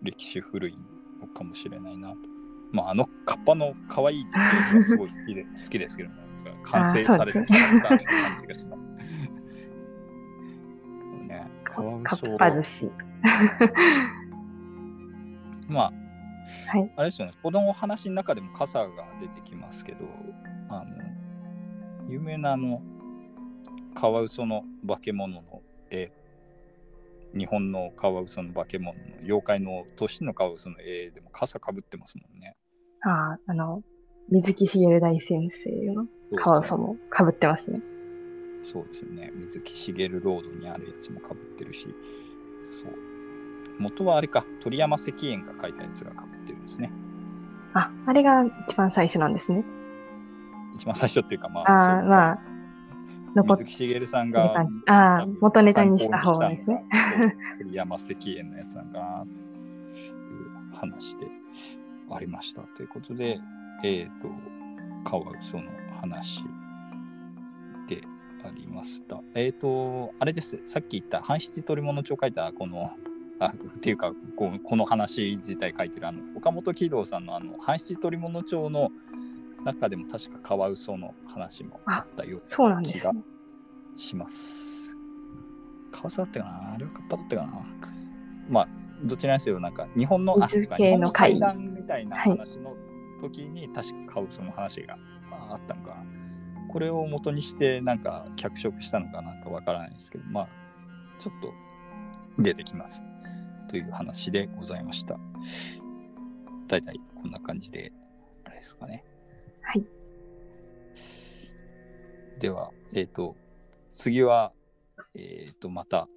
[0.01, 0.77] 歴史古い
[1.19, 2.15] のかもしれないなと。
[2.71, 6.19] まあ、あのカッパの可愛いディテがすごい好きで 好きですけど、なん
[6.63, 8.85] か完成されたキャラクターの感じがします。
[11.27, 12.91] ね、カワウソかっぱ寿司。
[15.67, 15.91] まあ、
[16.67, 16.91] はい。
[16.95, 18.87] あれですよね、このお話の中でも傘が
[19.19, 20.05] 出てきますけど、
[20.69, 20.97] あの、
[22.07, 22.81] 有名なあの、
[23.95, 26.11] カワウソの化け物の絵、
[27.37, 32.55] 日本のカワウソの化け物の妖怪の年のカワウソの絵でも傘かぶってますもんね。
[33.01, 33.83] ああ、あの、
[34.29, 36.05] 水木しげる大先生の
[36.37, 37.81] カワウソも被ってますね。
[38.61, 39.31] そうですよね。
[39.35, 41.87] 水木しげるロードにあるやつもかぶってるし、
[42.61, 42.91] そう。
[43.79, 46.91] 元はあれか、鳥山石燕が書いたやつがかぶってるんですね。
[47.73, 49.63] あ、あれが一番最初なんですね。
[50.75, 52.39] 一番最初っていうか、まあ、あまあ、
[53.35, 54.65] 残っ水木しげるさんが。
[54.87, 56.85] ああ、元ネタにした方ですね。
[57.71, 61.27] 山石燕のやつなんかなという話で
[62.11, 62.61] ありました。
[62.61, 63.39] ということで、
[63.83, 64.29] えっ、と、
[65.09, 65.63] カワウソの
[66.01, 66.43] 話
[67.87, 68.01] で
[68.43, 69.21] ありました。
[69.35, 70.59] えっ、と、あれです。
[70.65, 72.91] さっき言った半七鳥物帳書いたこの、
[73.41, 78.91] あっていうかこうこの話自体書いてるあの岡本喜道さんのあの半七鳥物帳の
[79.63, 83.11] 中でも確かカワウソの話もあったようそうなんで気が。
[83.95, 84.91] します。
[85.91, 86.73] カワウソだったかな？
[86.73, 87.65] あれはカッパだったかな？
[88.49, 88.67] まあ、
[89.03, 92.75] どちらにせよ、なんか日本の、日本の階段みたいな話の
[93.21, 94.97] 時に確かカウソの話が
[95.31, 96.03] あったのかな？
[96.71, 100.47] これを元にしてなんか脚色したのかなんかわからないですけど、まあ、
[101.19, 101.51] ちょっと
[102.41, 103.03] 出てきます。
[103.67, 105.19] という話でございました。
[106.67, 107.91] 大体こんな感じで、
[108.45, 109.03] あれですかね。
[109.61, 109.83] はい。
[112.39, 113.35] では、えっ、と、
[113.91, 114.53] 次は、
[115.15, 116.07] えっ、と、また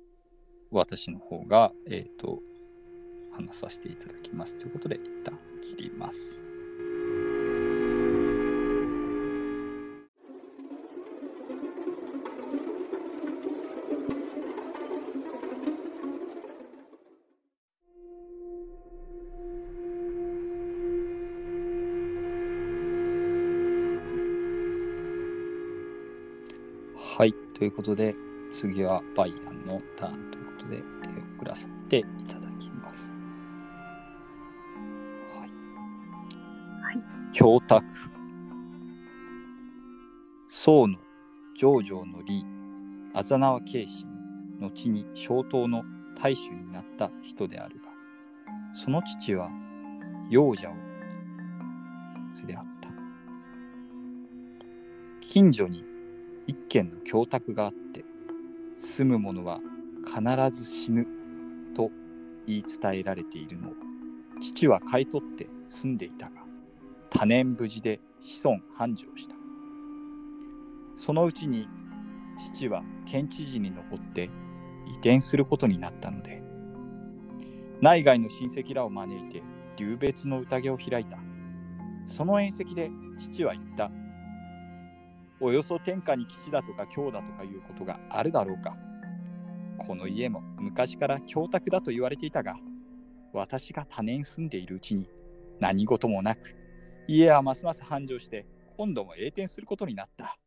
[0.70, 2.40] 私の方が、えっ、と、
[3.32, 6.38] 話させていただきますということで、一旦切ります。
[27.62, 28.16] ということで、
[28.50, 33.12] 次はバイアンのターンということで、えー送らせていただきます。
[35.32, 35.48] はい。
[36.82, 37.02] はい。
[37.32, 37.86] 教託。
[40.48, 40.98] 宋の
[41.56, 42.44] 上城の李、
[43.14, 44.08] あざなわ慶心、
[44.60, 45.84] 後に小唐の
[46.20, 47.90] 大主になった人であるが、
[48.74, 49.48] その父は
[50.28, 50.74] 幼者を
[52.44, 52.88] であった。
[55.20, 55.91] 近所に
[56.52, 58.04] 一軒の教託があって
[58.78, 59.58] 住む者は
[60.04, 61.06] 必ず死ぬ
[61.74, 61.90] と
[62.46, 63.70] 言い伝えられているの。
[63.70, 63.72] を
[64.38, 66.32] 父は買い取って住んでいたが
[67.08, 69.34] 多年無事で子孫繁盛した。
[70.98, 71.68] そのうちに
[72.52, 74.28] 父は県知事に上って
[74.86, 76.42] 移転することになったので
[77.80, 79.42] 内外の親戚らを招いて
[79.78, 81.16] 留別の宴を開いた。
[82.06, 83.90] その宴席で父は言った。
[85.44, 88.76] およそ天下に吉だとか強だとかいうことがあるだろうか。
[89.76, 92.54] この家も昔から教託だと言われていたが、
[93.32, 95.10] 私が多年住んでいるうちに
[95.58, 96.54] 何事もなく、
[97.08, 100.38] 家はますます繁盛して、今度も栄転することになった。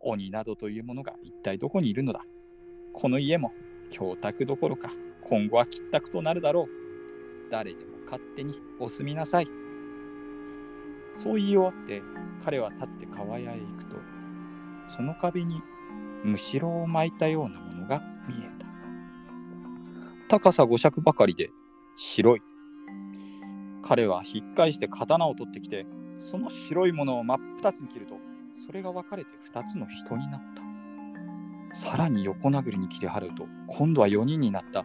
[0.00, 2.22] 鬼などというものが一体どこにいるのだ
[2.92, 3.52] この家も
[3.90, 4.90] 教託どころか、
[5.22, 6.68] 今後は吉託となるだろう。
[7.50, 9.65] 誰でも勝手にお住みなさい。
[11.22, 12.02] そう言い終わって
[12.44, 13.96] 彼は立って川屋へ行くと
[14.88, 15.62] その壁に
[16.24, 18.66] むしろを巻いたようなものが見えた。
[20.28, 21.50] 高さ5尺ばかりで
[21.96, 22.42] 白い。
[23.82, 25.86] 彼は引っ返して刀を取ってきて
[26.20, 28.16] その白いものを真っ二つに切ると
[28.66, 30.66] それが分かれて二つの人になった。
[31.76, 34.84] さらに横殴りに切り払うと今度は4人になった。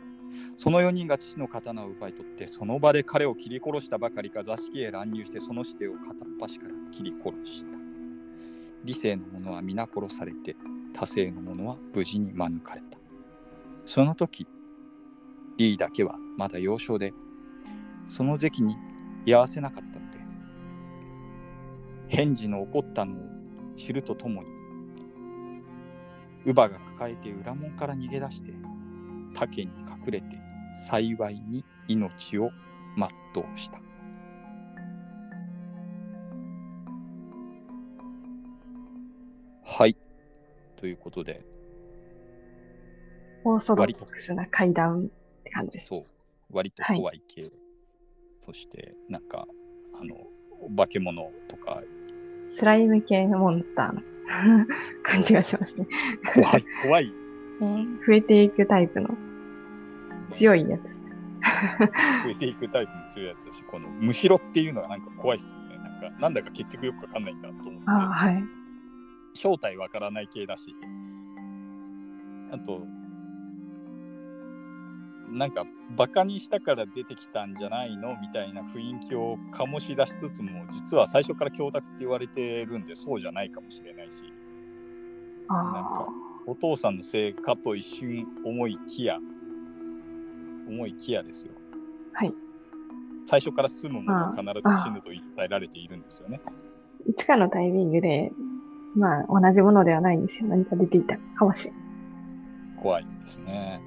[0.58, 7.72] その4人が父の刀を奪い取ってその場で彼を切り殺したばかりか座敷へ乱入してその死手を片っ端から切り殺した。
[8.84, 10.56] 理性の者は皆殺されて
[10.94, 12.98] 他性の者は無事に免れた。
[13.86, 14.48] その時
[15.58, 17.14] リーだけはまだ幼少で
[18.08, 18.76] その時期に
[19.26, 20.18] 居合わせなかったので
[22.08, 23.18] 返事の起こったのを
[23.78, 24.50] 知るとともに
[26.44, 28.52] 乳母が抱えて裏門から逃げ出して
[29.34, 30.38] 竹に隠れて
[30.88, 32.52] 幸いに命を
[33.34, 33.80] 全うした。
[39.64, 39.96] はい。
[40.76, 41.42] ということで、
[43.44, 45.88] オーソドックスな階段って感じです。
[45.88, 46.04] そう、
[46.52, 47.50] 割と怖い系。
[48.40, 49.48] そして、なんか、
[50.00, 50.16] あの、
[50.76, 51.82] 化け物とか、
[52.50, 54.02] スライム系のモンスターの
[55.04, 55.88] 感じがしますね。
[56.34, 57.14] 怖い、怖い、
[57.62, 59.10] うん 増えていくタイプの
[60.32, 60.82] 強いやつ。
[62.24, 65.78] 増えていくタイプの強いやつだし、この、むしろっていうのがなんか怖いっすよね。
[65.78, 67.80] なんか、なんだか結局よくわかんないんだと思って。
[67.88, 68.44] ああ、はい。
[69.34, 70.76] 正体わからない系だし、
[72.52, 72.86] あと、
[75.30, 84.24] なんか、バカにしたから出てきたんじゃないのみたいな雰囲気を醸し出しつつも、実は最初から教託って言われてるんで、そうじゃないかもしれないし、
[85.48, 89.18] なんあか、お父さんのせいかと一瞬思いきや、
[90.68, 91.54] 思いきやですよ。
[92.16, 92.34] あ、はい。
[93.26, 96.42] 最初から住むものは必ず死ぬと言い伝えられているんですよね。
[97.08, 98.32] いつかのタイミングで、
[98.96, 100.50] まあ、同じものではないんですよ。
[100.50, 101.82] 何か出ていたかもしれない。
[102.82, 103.82] 怖いですね。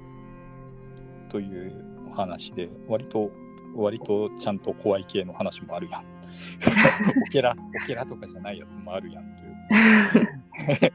[1.29, 3.31] というお話で、割と、
[3.75, 6.03] 割とちゃんと怖い系の話もあるやん。
[7.27, 9.23] オケラ、オケラとかじゃないやつもあるやん
[10.13, 10.29] という。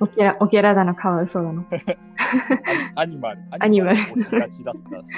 [0.00, 1.64] オケラ、オケラだの、カワウソだの。
[2.94, 3.98] アニマル、アニマル
[4.50, 5.12] ちだったし、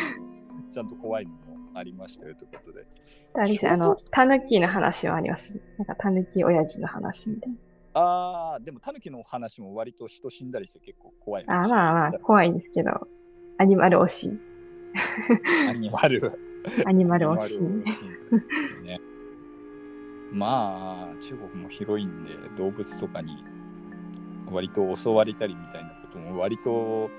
[0.70, 1.38] ちゃんと怖いのも
[1.74, 2.86] ありましたよということで。
[3.34, 5.54] あれあの、タヌキの話はあります。
[5.78, 7.56] なんか、タヌキ親父の話みたいな。
[7.94, 11.70] ああ、でもタヌキの話も割と人死んだりして結構怖いあ話。
[11.70, 13.06] まあまあ、怖いですけど、
[13.58, 14.40] アニマル推し。
[15.68, 16.32] アニマル。
[16.86, 17.56] アニマル推し。
[17.56, 17.96] アニマルを
[18.82, 19.00] ね。
[20.32, 23.44] まあ、中国も広いんで、動物とかに
[24.52, 27.10] 割と襲われたりみたいなことも割と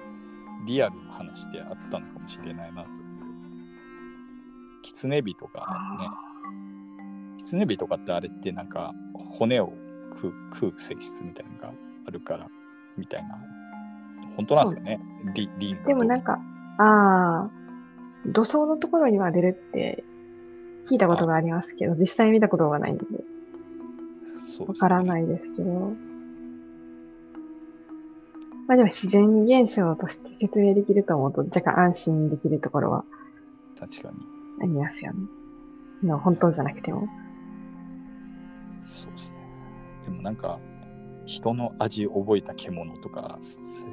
[0.66, 3.04] リアルな話であったのかもしれないなという。
[4.82, 6.10] キツネビとかね、
[7.38, 8.94] キツネビとかってあれってなんか
[9.38, 9.74] 骨を
[10.16, 11.74] 食う食う性質みたいなのが
[12.08, 12.48] あるから
[12.98, 13.38] みたいな。
[14.36, 15.00] 本当なんですよね。
[15.36, 16.40] リリンがでもなんか、
[16.78, 17.50] ああ、
[18.26, 20.04] 土葬のところには出るって
[20.90, 23.06] 聞いたことがありますけど、実際見たことがないんで、
[24.68, 25.06] わからい。
[25.06, 25.94] ないですけど。
[28.68, 33.04] まあでも自然現象として説明できると思うと若干安心できるところは
[33.80, 34.16] 確かに。
[34.62, 35.28] ありますよね。
[36.04, 37.08] の本当じゃなくても。
[38.82, 39.40] そうですね。
[40.06, 40.60] でもなんか、
[41.26, 43.38] 人の味覚えた獣とか、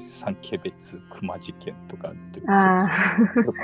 [0.01, 2.41] 三毛別熊事件とかって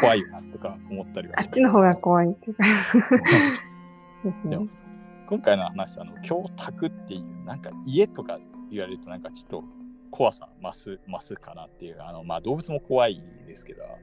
[0.01, 2.65] 怖いなとか思ったりはします、あっちの方が怖いっていうか
[4.49, 4.59] で。
[5.29, 8.39] 今回の話あの教託っていうなんか家とか
[8.71, 9.65] 言われるとなんかちょっと
[10.11, 13.97] 怖さ増す増すかなっていうあのまあ動物も怖いですけどあの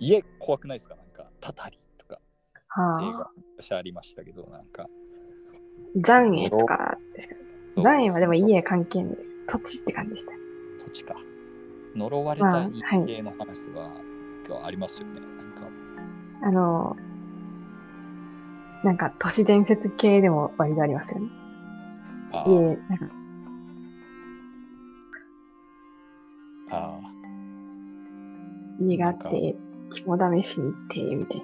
[0.00, 0.94] 家怖くないですか？
[0.94, 2.16] なんかたたりとか。
[2.16, 2.20] 映
[2.68, 3.12] はあ。
[3.12, 3.30] 画。
[3.58, 4.86] 私ありましたけどなんか。
[5.96, 6.98] 残影とか？
[7.76, 9.28] 残影はでも家関係ないです。
[9.48, 10.32] 土地って感じでした。
[10.84, 11.16] 土地か。
[11.96, 13.90] 呪われまあたはい家系の話は、
[14.48, 15.20] がありますよね。
[15.20, 15.62] なんか。
[16.42, 16.96] あの、
[18.84, 21.28] なんか都市伝説系でも割とありますよね。
[22.32, 23.06] あ家、ーなんか
[28.80, 29.56] 家があって、
[29.90, 31.42] 肝試しに行って、みたいー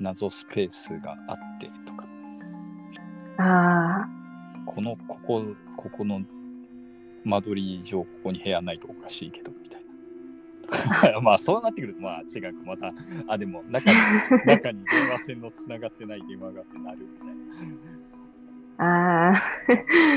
[0.00, 2.06] 謎スペースがあってとか。
[3.38, 4.02] な。
[4.02, 4.08] あ
[4.66, 5.44] このここ
[5.76, 6.22] ここの
[7.24, 9.82] 間取り上ここに部屋ないとおかしいけどみたい
[11.12, 11.20] な。
[11.22, 12.64] まあそうなってくるとまあ違うか。
[12.64, 12.92] また
[13.28, 13.98] あでも中に
[14.46, 17.28] 中に電話線のつながってない電話があってなるみたい
[18.78, 19.74] あ、ああ、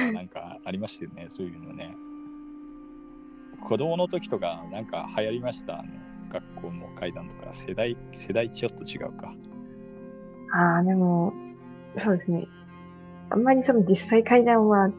[0.08, 1.96] ななんかありましたよねそういうのね
[3.66, 5.80] 子供の時とかなんか流行りました？
[5.80, 5.90] あの
[6.30, 9.34] 学校の階段とか世代世代ちょっと違うか
[10.52, 11.34] ああ、でも、
[11.98, 12.48] そうですね。
[13.30, 14.90] あんまりその実際階段は、あ、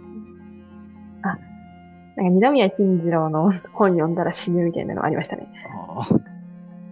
[2.16, 5.48] なんか二宮金次郎の 本読んだら死ぬみたいなのありましたね。
[5.74, 6.06] ああ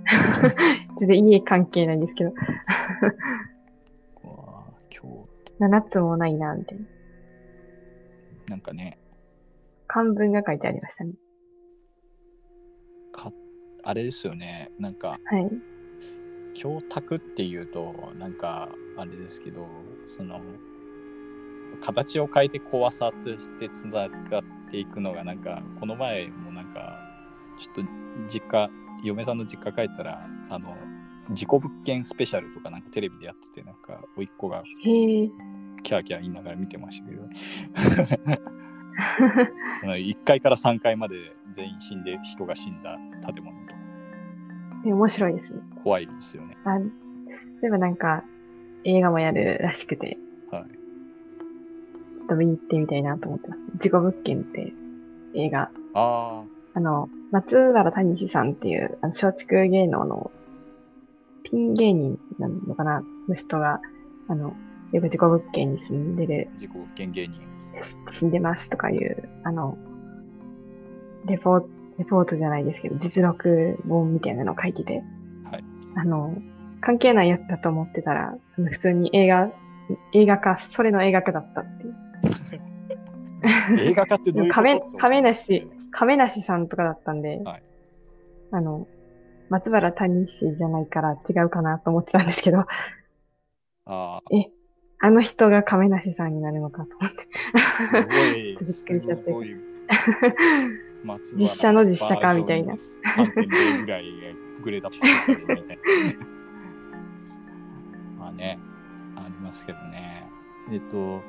[1.00, 2.32] 全然家関係ないんですけど、
[4.22, 5.26] 今
[5.58, 6.84] 日7つもないな、みたいな。
[8.48, 8.98] なんかね
[9.86, 11.12] 漢文が書いてありましたね。
[13.84, 15.50] かあれですよねなんかはい。
[16.54, 19.68] 教託っていうとなんかあれですけど
[20.06, 20.40] その
[21.80, 27.00] 形を変えて怖さとしてつながっていくのがなんかこの前もなんか
[27.58, 27.82] ちょっと
[28.28, 28.70] 実家
[29.02, 30.76] 嫁さんの実家帰ったらあの
[31.32, 34.62] 事故物件スペシャルとかなんかテレビでやっててなんか甥っ子が。
[35.82, 37.28] キャーキャー言いながら見てましたけど
[39.82, 43.74] 1階から3階まで全員死んで人が死んだ建物と
[44.88, 45.60] 面白いですね。
[45.82, 46.56] 怖いですよね。
[46.64, 46.90] あ、そうい
[47.66, 48.22] えばなんか、
[48.84, 50.18] 映画もやるらしくて、
[50.50, 53.60] はい、ちょっと見に行ってみたいなと思ってます。
[53.80, 54.72] 事故物件って
[55.34, 55.70] 映画。
[55.94, 60.30] ああの、松原谷志さんっていう、あの松竹芸能の
[61.44, 63.02] ピン芸人なのかな？
[63.28, 63.80] の人が、
[64.28, 64.54] あの、
[64.92, 67.53] よく事故物件に住んでる、あ事故物件芸人。
[68.12, 69.78] 死んでますとかいう、あの、
[71.26, 71.68] レポート、
[71.98, 75.02] レポートじゃないですけど、実録本みたいなのを書いてて、
[75.50, 75.64] はい。
[75.96, 76.36] あの、
[76.80, 79.50] 関係ないやつだと思ってたら、普通に映画、
[80.12, 81.94] 映画化、それの映画化だったっていう。
[83.78, 84.62] 映画化ってどういうこと？
[84.62, 87.62] 亀亀梨亀梨さんとかだったんで、はい。
[88.50, 88.88] あの、
[89.50, 92.66] 松原谷氏じゃないから違うかなと思ってたんですけど、あ
[93.86, 94.20] あ、
[95.00, 97.28] あの人が亀梨さんになるのかと思って。
[97.86, 98.42] すごい。
[98.42, 99.32] びっくりしちゃって
[101.36, 104.04] 実写の実写化みたいなバージョン3.0ぐらい
[104.62, 105.82] グレードアップされるみたいな。
[108.18, 108.58] まあね、
[109.16, 110.26] ありますけどね。
[110.72, 111.22] えっ、と、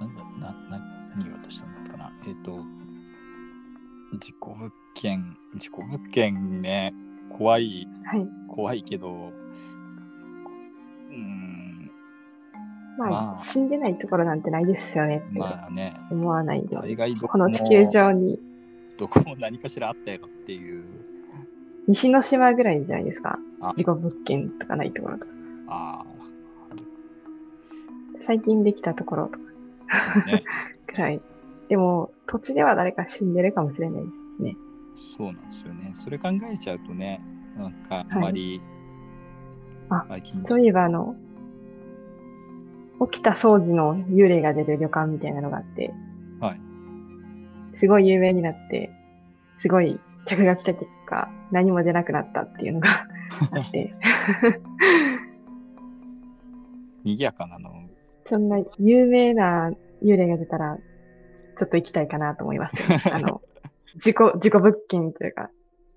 [0.00, 0.78] なんだ、な、な、
[1.16, 2.12] 何言おうとしたんだったかな。
[2.26, 2.64] えっ、と、
[4.18, 6.94] 事故物件、事故物件ね、
[7.30, 8.26] 怖い、はい。
[8.48, 9.32] 怖いけど、
[11.10, 11.59] うーん、
[12.98, 16.76] まあ、まあ死んでないところなんてないですよねまあね、思わないで。
[16.76, 18.38] 大概どこの地球上に、
[18.98, 20.84] どこも何かしらあったよっていう。
[21.88, 23.72] 西之島ぐらいじゃないですかあ。
[23.76, 25.32] 事故物件とかないところとか。
[25.68, 26.04] あ
[28.26, 29.38] 最近できたところとか
[30.24, 30.44] あ、ね、
[30.86, 31.20] ぐらい。
[31.68, 34.56] でも、土地では誰か死んでるかもしれないですね。
[35.16, 35.90] そうなんですよね。
[35.92, 37.20] それ考えちゃうとね、
[37.56, 38.60] なんかあまり、
[39.88, 41.16] あ最近そういえば、あの、
[43.08, 45.92] 起きた掃除の幽霊が出る旅館みたいなのがあって、
[46.40, 46.60] はい。
[47.78, 48.90] すごい有名になって、
[49.62, 53.06] すごい客が来た結果、何も出なくなったっていうのが
[53.52, 53.94] あって、
[57.04, 57.88] 賑やかなの？
[58.28, 59.72] そんな有名な
[60.02, 60.76] 幽霊が出たら、
[61.58, 63.02] ちょっと行きたいかなと思います、ね。
[63.12, 63.40] あの、
[64.02, 65.50] 事故、事故物件というか、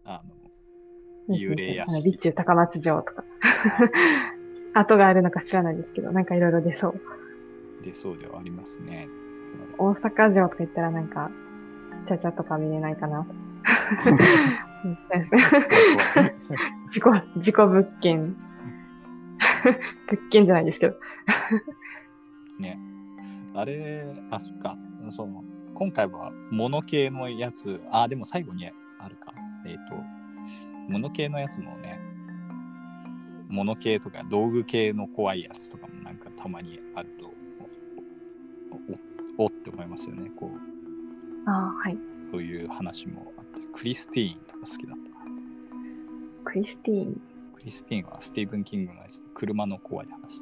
[0.06, 0.22] あ
[1.28, 2.02] の、幽霊屋敷。
[2.02, 3.24] 備中高松城とか、
[4.74, 7.02] 跡があるのか知らないですけど、なんかいろいろ出そう。
[7.84, 9.08] 出そうではありますね。
[9.78, 11.30] 大阪城とか行ったらなんか、
[12.08, 13.26] ちゃちゃとか見れないかな
[16.92, 18.36] 事故、 事故物件。
[20.10, 20.96] 物件じゃないですけど。
[22.60, 22.80] ね。
[23.54, 24.78] あれ、あ、そっか。
[25.10, 25.44] その、
[25.74, 28.70] 今回は物系のやつ、あ、でも最後に
[29.00, 29.34] あるか。
[29.66, 29.96] えっ、と、
[30.90, 32.00] 物系のやつもね、
[33.54, 37.32] 物系とか道具系の怖いやつとかもなんかたまにあると、
[39.38, 40.32] おおおって思いますよね。
[40.36, 41.98] こう、ああ、はい。
[42.32, 45.32] そういう話もあって、クリスティーンとか好きだったな。
[46.44, 47.22] クリスティーン。
[47.56, 50.42] クリスティーンはスティーブン・キングのやつで車の怖い話。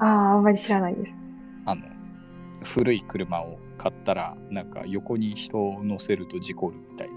[0.00, 1.12] ああ、あんまり知らないです。
[1.64, 1.82] あの、
[2.62, 7.16] 古い車を買ったら、なんか横に人を乗せると事故るみたいな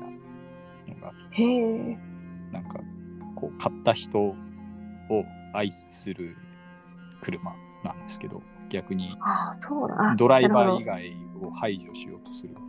[0.87, 1.97] のが、へえ。
[2.51, 2.79] なんか、
[3.39, 4.35] こう、買った人を
[5.53, 6.35] 愛する
[7.21, 9.17] 車なんですけど、逆に
[10.17, 12.61] ドライバー以外を排除しようとするほ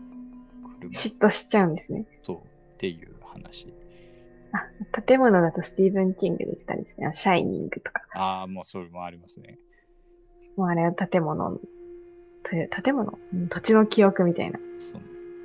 [0.80, 2.06] 車ど、嫉妬しちゃうんですね。
[2.22, 2.40] そうっ
[2.78, 3.72] ていう話。
[4.52, 7.06] あ、建物だとスティーブン・キングで言ったんですね。
[7.06, 8.02] あシャイニングとか。
[8.14, 9.58] ああ、もうそれもありますね。
[10.56, 11.58] もうあれは建物
[12.42, 13.18] という、建物？
[13.32, 14.58] うん土地の記憶みたいな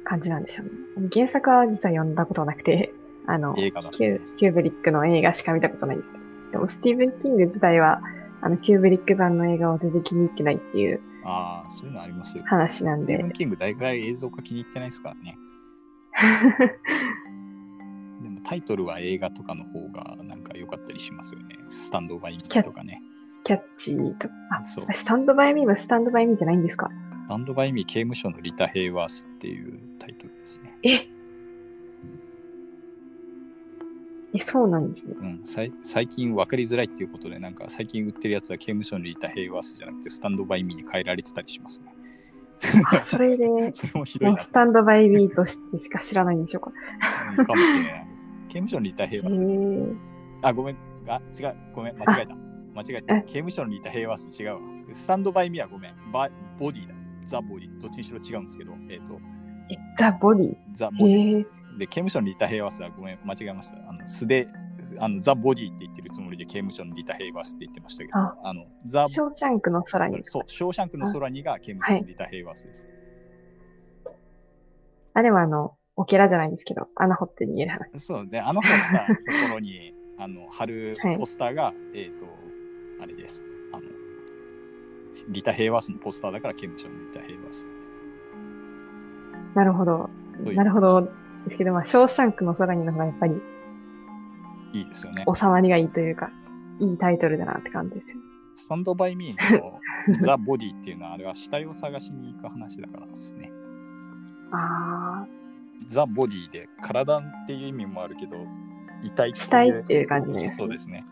[0.06, 1.10] 感じなんでしょうね。
[1.14, 2.92] 原作は実は読んだことなくて、
[3.28, 6.24] あの、映画キューキューブリックの映画しか見たことないんですけど。
[6.52, 8.02] でもスティーブン・キング自体は、
[8.42, 12.44] あの、キューブリック版の映画を全然気に入ってないっていうああ、そういうのありますよ。
[12.46, 15.38] 話なんでスティーブン・、キング大概映像化気に入ってないですからね。
[18.22, 21.56] でもタイトルは映画とかの方がなんか良かったりしますよね。
[21.70, 23.02] スタンドバイミーとかね。
[23.44, 24.86] キャッチーとか、あ、そう。
[24.94, 26.90] スタンドバイミーはスタンドバイミーじゃないんですか？
[27.26, 30.78] スタンドバイミー刑務所のリタ・ヘイワースっていうタイトルですね。
[30.84, 31.08] え
[34.36, 35.16] え、そうなんですね。
[35.20, 41.96] うん、さい最近分かりづらいっていうことで、なんか最近売ってるやつは刑務所のリタ・ヘイワースじゃなくてスタンドバイミーに変えられてたりしますね。
[42.92, 46.72] あ、それで、 それもひどいなスタンドバイミーとしてしか知らないんでしょうか。
[47.38, 48.30] うんかもしれないです。
[48.48, 49.44] 刑務所のリタ・ヘイへワース。
[49.44, 49.96] え。
[50.42, 50.78] あ、ごめん。
[51.08, 51.56] あ、違う。
[51.74, 51.98] ごめん。
[51.98, 52.36] 間違えた。
[52.76, 53.18] 間違えた。
[53.18, 54.60] え刑務所のリタ・ヘイワース違うわ。
[54.94, 55.94] スタンドバイミーはごめん。
[56.12, 56.30] バ
[56.60, 56.96] ボディだ。
[57.26, 57.80] ザ・ボディ。
[57.80, 59.20] どっちにしろ違うんですけど、えっ、と、
[59.70, 60.56] え、ザ・ボディ？
[60.74, 61.50] ザ・ボディでへす。
[61.78, 63.20] で、刑務所のリタ・ヘイワースはごめん。
[63.24, 63.78] 間違えました。
[63.90, 64.48] あの素で、
[65.00, 70.20] あのザ・ボディって言ってるつもりで刑務所のリタ・ヘイワースって言ってましたけど、ああの、ザ・ショーシャンクの空に。
[70.24, 72.88] そう、ショーシャンクの空にが刑務所のリタ・ヘイワースです。
[75.14, 78.00] あれはあの、オケラじゃないですけど、穴掘って逃げる話。
[78.00, 82.26] そうで、あの掘ったところに あの貼るはいポスターが、えっ、と、
[83.02, 83.44] あれです。
[83.74, 83.84] あの、
[85.30, 87.66] リタ・ヘイワースのポスターだから刑務所のリタ・ヘイワース。
[89.56, 90.10] なるほど。
[90.54, 91.25] なるほど。
[91.46, 93.36] ですけど、まあ、ショーシャンクの空にの方がやっぱり
[94.74, 95.26] いいですよね。
[95.34, 96.30] 収まりがいいというか、
[96.80, 98.18] いいタイトルだなって感じですよ。
[98.56, 99.80] スタンドバイミーの
[100.20, 103.52] ザ・ボディっていうのは、あれは死体を探しに行く話だからですね。
[104.52, 105.26] あ
[105.88, 108.38] ザ・ボディで体っていう意味もあるけど、
[109.04, 111.06] 遺体死体っていう感じですねそうですね。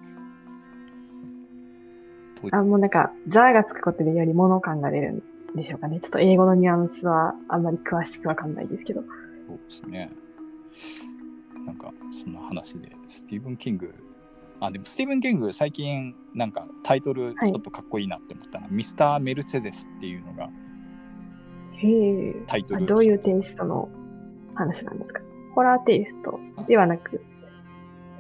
[2.36, 2.60] とあ。
[2.60, 5.24] あ、もうなんか、ザーがつくことでより物感が出る
[5.54, 6.00] んでしょうかね。
[6.00, 9.02] ちょっと英語のニュアンスはあんまり詳しくわかんないですけど。
[9.02, 10.12] そうですね。
[11.66, 13.94] なんか、そんな話で、スティーブン・キング、
[14.60, 20.50] あ、でもスティーブン・キング、最近、なんかタイトルはいちょっとかっこいいなって思ったのは、ミスター・メルセデスっていうのが。
[22.48, 22.84] タイトル。
[22.84, 23.90] あどういうテイストの
[24.56, 25.22] 話なんですか？
[25.54, 27.22] ホラーテイストではなく、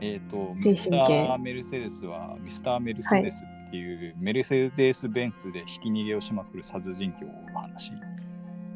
[0.01, 7.93] えっ、と、青ミスター・メルセデスは、ミスター・メルセデスっていう、メルセデス・ベンツでひき逃げをしまくる殺人鬼を追う話。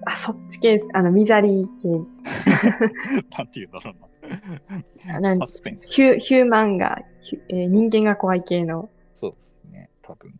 [0.07, 1.89] あ、そっち系、あの、ミザリー系、
[3.37, 3.95] なんていうんだろう
[5.09, 5.19] あな。
[5.19, 5.93] なんサスペンス。
[5.93, 7.01] ヒュヒューマンが、
[7.49, 9.89] えー人間が怖い系の、そうですね。
[10.01, 10.33] 多分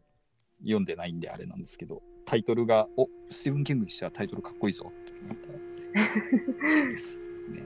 [0.62, 7.66] 読んでないんであれなんですけど、タイトルが、おスティーブン・キングにしてはタイトルかっこいいぞって思ったですね。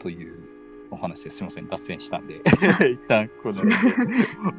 [0.00, 0.56] という
[0.90, 1.38] お話です。
[1.38, 2.36] すみません、脱線したんで、
[2.90, 3.62] 一旦この、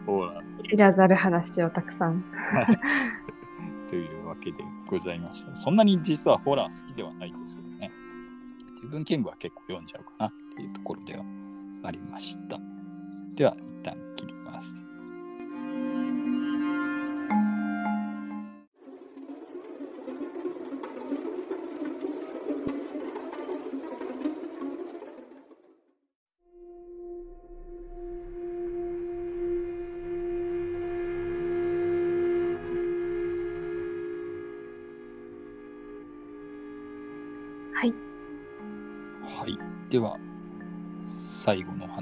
[0.06, 2.24] ほら、知らざる話をたくさん。
[3.90, 5.56] というわけでございました。
[5.56, 7.92] そんなに実はホラー好きではないですけどね。
[8.76, 11.24] 自分言語・は結構読んじゃうかなっていうところでは
[11.84, 12.60] ありました。
[13.36, 14.87] では、一旦切ります。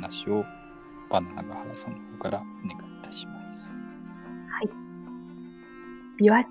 [0.06, 0.46] 話を
[1.10, 3.76] バナナガハラさんの方からお願いいたします。
[6.20, 6.48] 琵琶地。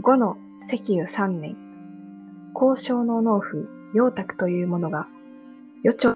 [0.00, 0.36] 五の
[0.72, 1.56] 石油三年、
[2.54, 5.08] 交渉の農夫、陽卓という者が、
[5.84, 6.14] 余町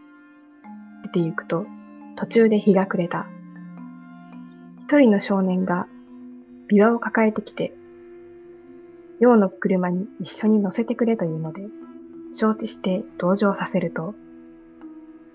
[1.03, 1.67] 出て行くと、
[2.17, 3.27] 途中で日が暮れた。
[4.85, 5.87] 一人の少年が、
[6.71, 7.75] 琵琶を抱えてきて、
[9.21, 11.67] 陽の車に一緒に乗せてくれというので、
[12.33, 14.15] 承知して同乗させると、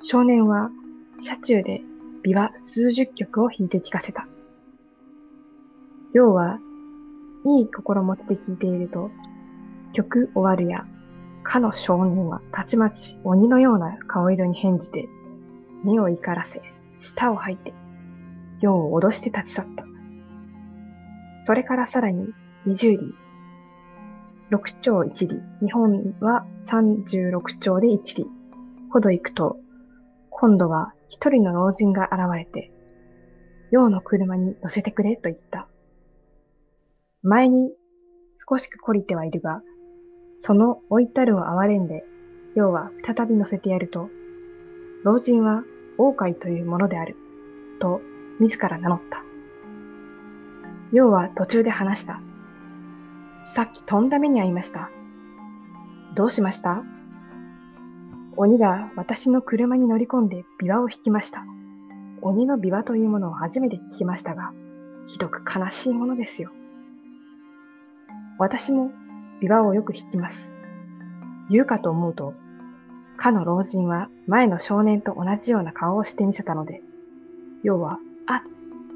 [0.03, 0.71] 少年は
[1.19, 1.81] 車中で
[2.25, 4.27] 琵琶数十曲を弾いて聞かせた。
[6.13, 6.59] 要は、
[7.45, 9.11] いい心持ちで弾いていると、
[9.93, 10.85] 曲終わるや、
[11.43, 15.07] かの少年はたちまち鬼のような顔色に変じて、
[15.83, 16.61] 目を怒らせ、
[16.99, 17.71] 舌を吐いて、
[18.59, 19.85] 世を脅して立ち去った。
[21.45, 22.27] それからさらに
[22.65, 23.13] 20里、
[24.49, 28.27] 6丁1里、日本は36丁で1里
[28.89, 29.60] ほど行くと、
[30.41, 32.71] 今度は一人の老人が現れて、
[33.69, 35.67] 陽の車に乗せてくれと言った。
[37.21, 37.71] 前に
[38.49, 39.61] 少しく懲りてはいるが、
[40.39, 42.03] その置いたるを哀れんで、
[42.55, 44.09] 陽は再び乗せてやると、
[45.03, 45.61] 老人は
[45.99, 47.15] 王海というものである、
[47.79, 48.01] と
[48.39, 49.23] 自ら名乗った。
[50.91, 52.19] 陽は途中で話した。
[53.53, 54.89] さっきとんだ目に遭いました。
[56.15, 56.81] どうしました？
[58.37, 61.43] 鬼が私の車に乗り込んで琵琶を弾きました。
[62.21, 64.53] 鬼の琵琶というものを初めて聞きましたが、
[65.07, 66.51] ひどく悲しいものですよ。
[68.37, 68.91] 私も
[69.41, 70.47] 琵琶をよく弾きます。
[71.49, 72.33] 言うかと思うと、
[73.17, 76.81] かの老人は前の少年と同じような顔をしてみせたので、
[77.63, 78.41] 要は、あっ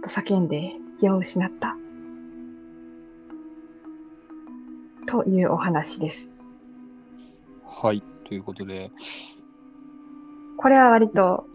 [0.02, 1.76] と叫んで気を失った。
[5.08, 6.30] というお話です。
[7.66, 8.15] はい。
[8.28, 8.92] ということで、
[10.58, 11.46] これは割と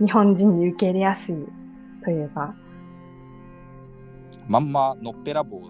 [0.00, 1.34] 日本人に受け入れやすい
[2.04, 2.54] というか、
[4.46, 5.60] まんまのっぺらぼう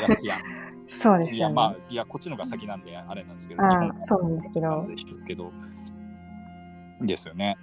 [0.00, 0.40] やつやん。
[1.02, 1.48] そうですいや。
[1.48, 4.86] まあ、いや、こっちのが先なんで、あれなんですけど、あそうなんですけど
[5.26, 5.52] けど、
[7.00, 7.56] ですよね。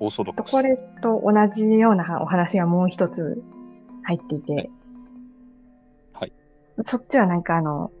[0.00, 0.50] オーソドックス。
[0.50, 3.42] とこれと同じようなお話がもう一つ
[4.02, 4.70] 入っていて、
[6.12, 6.32] はい。
[6.86, 7.92] そっちはなんかあの、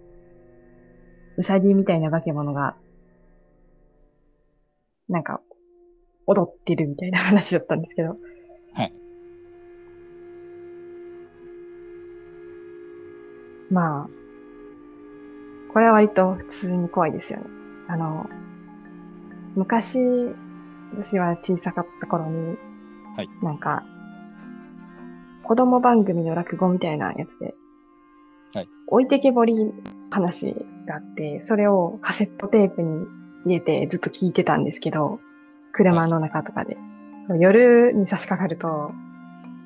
[1.38, 2.74] うさぎみたいな化け物が、
[5.08, 5.40] なんか、
[6.26, 8.16] 踊ってるみたいな話だったんですけど、
[8.74, 8.92] はい。
[13.70, 14.08] まあ、
[15.72, 17.46] これは割と普通に怖いですよね。
[17.86, 18.28] あの、
[19.54, 19.96] 昔、
[20.98, 22.56] 私は小さかった頃に、
[23.16, 23.84] はいなんか、
[25.44, 27.54] 子供番組の落語みたいなやつで、
[28.54, 29.54] はい置いてけぼり
[30.10, 30.56] 話
[30.88, 33.06] があって、それをカセットテープに
[33.44, 35.20] 入れてずっと聞いてたんですけど、
[35.72, 36.76] 車の中とかで。
[37.38, 38.92] 夜に差し掛かると、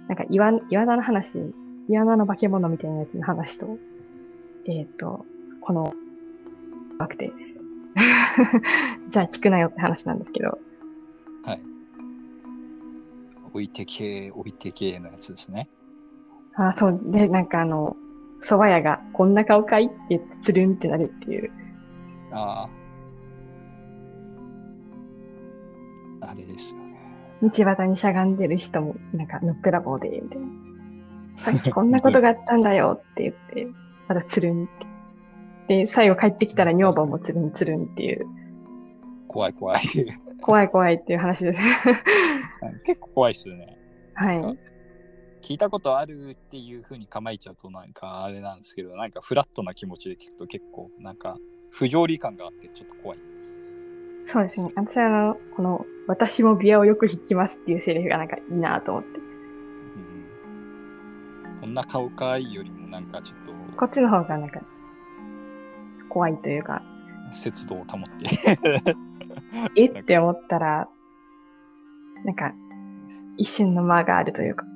[0.08, 1.28] なんか岩、岩田の話、
[1.88, 3.78] 岩田の化け物みたいなやつの話と、
[4.66, 5.24] えっ、と、
[5.60, 5.94] この、
[6.98, 7.32] なくて、
[9.10, 10.58] じゃあ聞くなよって話なんですけど、
[11.44, 11.60] はい。
[13.52, 15.68] 置いてけ、置いてけのやつですね。
[16.54, 17.96] あそう、で、なんかあの、
[18.42, 19.86] 蕎麦屋がこんな顔かい？
[19.86, 21.50] って言ってつるんってなるっていう。
[22.32, 22.68] あ
[26.20, 26.26] あ。
[26.30, 26.96] あれですよね。
[27.42, 30.46] 道端にしゃがんでる人も、なんか、のっぺらぼうで、みたいな。
[31.36, 33.66] さっきこんなことがあったんだよって言って、
[34.08, 34.66] またつるんっ
[35.68, 35.76] て。
[35.78, 38.26] で、最後帰ってきたら女房もつるんつるんっていう、
[39.26, 39.80] 怖い怖い。
[40.40, 41.58] 怖い怖いっていう話です。
[42.84, 43.76] 結構怖いですよね。
[44.14, 44.58] はい。
[45.42, 51.36] 聞いたことあるっていう風に構えちゃうとなんかあれなんですけど、なんかフラットな気持ちで聞くと結構なんか
[51.70, 53.18] 不条理感があってちょっと怖い。
[54.26, 54.70] そうですね。
[54.76, 59.08] 私はあの、この、私もビアをよく弾きますっていうセリフがなんかいいなと思って。
[59.18, 59.22] う
[61.58, 63.42] ん、こんな顔かいよりもなんかちょっ
[63.76, 64.60] こっちの方がなんか、
[66.08, 66.82] 怖いというか、
[67.30, 68.94] と節度を保って。
[69.76, 70.88] えって思ったら、
[72.24, 72.52] なんか、
[73.38, 74.66] 一瞬の間があるというか。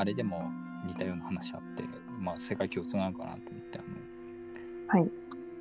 [0.00, 0.50] あれでも
[0.86, 1.84] 似たような話あって、
[2.18, 5.10] まあ世界共通なのかなと思って、あの、はい。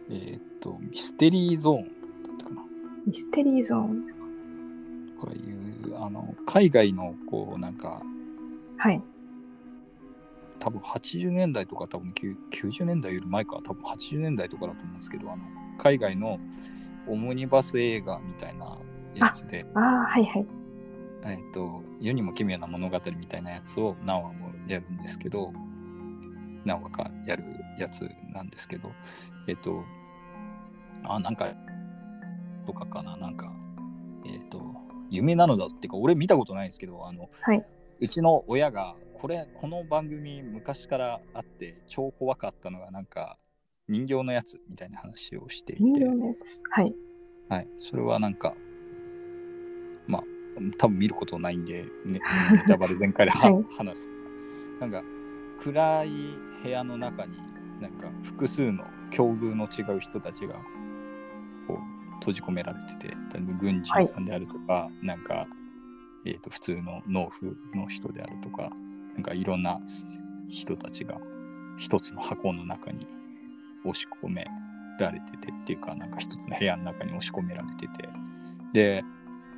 [0.09, 1.89] えーっと、ミステリーゾーンだ
[2.33, 2.61] ったかな。
[3.05, 4.05] ミステリーゾーン。
[5.19, 8.01] とかいう、あの、海外のこうなんか
[8.77, 9.01] はい。
[10.59, 15.43] 多分80年代とか多分9 90年代より前か多分80年代とかだと思うんですけどあの
[15.77, 16.37] 海外の
[17.07, 18.77] オムニバス映画みたいな
[19.15, 20.58] やつでああ、はいはい。
[21.25, 25.51] えっと世にも奇妙な物語みたいなやつを何話もやるんですけど
[26.65, 27.43] 何話かやる
[27.77, 28.91] やつなんですけど、
[29.47, 29.83] えっ、と、
[31.03, 31.53] あ、なんか、
[32.65, 33.53] とかかな、なんか、
[34.25, 34.61] えっ、と、
[35.09, 37.65] 夢なのだっていうか、俺見たことないんですけど、あの、はい。
[37.99, 43.37] うちの親が、これ、この番組昔からあって、超怖かったのが、なんか、
[43.87, 46.37] 人形のやつみたいな話をしていて、人形のやつ。
[46.71, 46.93] はい。
[47.49, 48.68] はい、それはなんか、まあ、
[50.77, 52.19] 多分見ることないんで、ね、
[52.51, 53.65] ネタバレ全開でははい。
[53.77, 54.09] 話す。
[54.79, 55.03] なんか、
[55.59, 56.09] 暗い
[56.63, 57.37] 部屋の中に、
[57.81, 60.55] なんか、複数の境遇の違う人たちが、
[61.67, 63.17] こう、閉じ込められてて、
[63.59, 65.47] 軍人さんであるとか、なんか、
[66.25, 68.69] えー、と普通の農夫の人であるとか、
[69.13, 69.79] なんかいろんな
[70.49, 71.17] 人たちが
[71.77, 73.07] 一つの箱の中に
[73.85, 74.45] 押し込め
[74.99, 78.09] られててっていうか、なんか一つの部屋の中に押し込められてて、
[78.73, 79.03] で、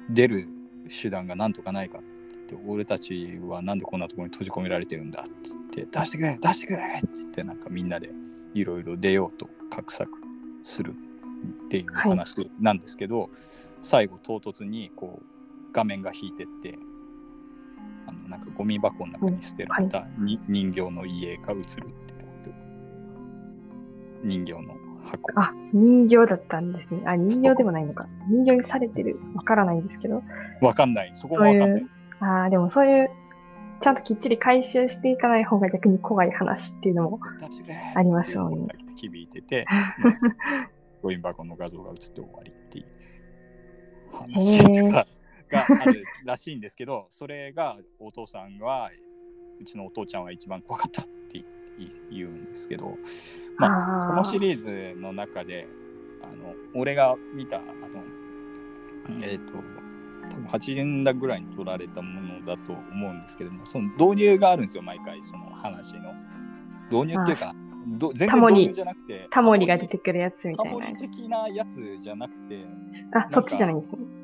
[0.10, 0.47] 出る
[0.90, 2.02] 手段がなんとかないかっ
[2.48, 5.32] て俺たちはなんでこんなところに閉じ込められてるんだって
[5.76, 8.10] 言って、出してくれ出してくれって言って、なんかみんなで
[8.54, 10.10] いろいろ出ようと画策
[10.64, 10.94] する
[11.66, 13.30] っていう話なんですけど、
[13.82, 15.26] 最後唐突にこう
[15.72, 16.78] 画面が引いてって、
[18.08, 22.12] あのなんかゴミ箱の中に捨てられたに、人形の家が映るって
[24.24, 25.32] 人形の箱。
[25.36, 27.02] あ、人形だったんですね。
[27.06, 28.08] あ、人形でもないのか。
[28.30, 29.20] 人形にされてる。
[29.36, 30.24] わからないんですけど。
[30.62, 31.12] わかんない。
[31.14, 31.88] そこもわかんない。
[32.20, 33.10] ああ、でもそういう、
[33.82, 37.20] ちゃんときっちり回収していかない方が逆に怖い話っていうのも
[37.95, 38.68] ありますよね。
[38.95, 39.66] 響いてて、
[41.02, 42.86] ゴミ箱の画像が映って終わりっていう
[44.12, 45.08] 話が
[45.52, 48.89] があるらしいんですけど、それがお父さんは、
[49.60, 51.43] うちのお父ちゃんは一番怖かったって
[51.78, 52.97] 言言うんですけど、
[53.62, 55.68] まあ、あーこのシリーズの中で、
[56.22, 57.66] あの俺が見た、あの、
[59.22, 59.53] えっ、と、
[60.30, 66.14] 多分80年代ぐらいに撮られたものだと思うんですけども、その導入があるんですよ、毎回、その話の。
[66.89, 67.55] 導入っていうか、
[67.88, 70.95] ど全然導入じゃなくて、タモリが出てくるやつみタたいなモリ。
[70.97, 72.66] 的なやつじゃなくて、
[73.14, 74.22] あ、そっちじゃないんですね。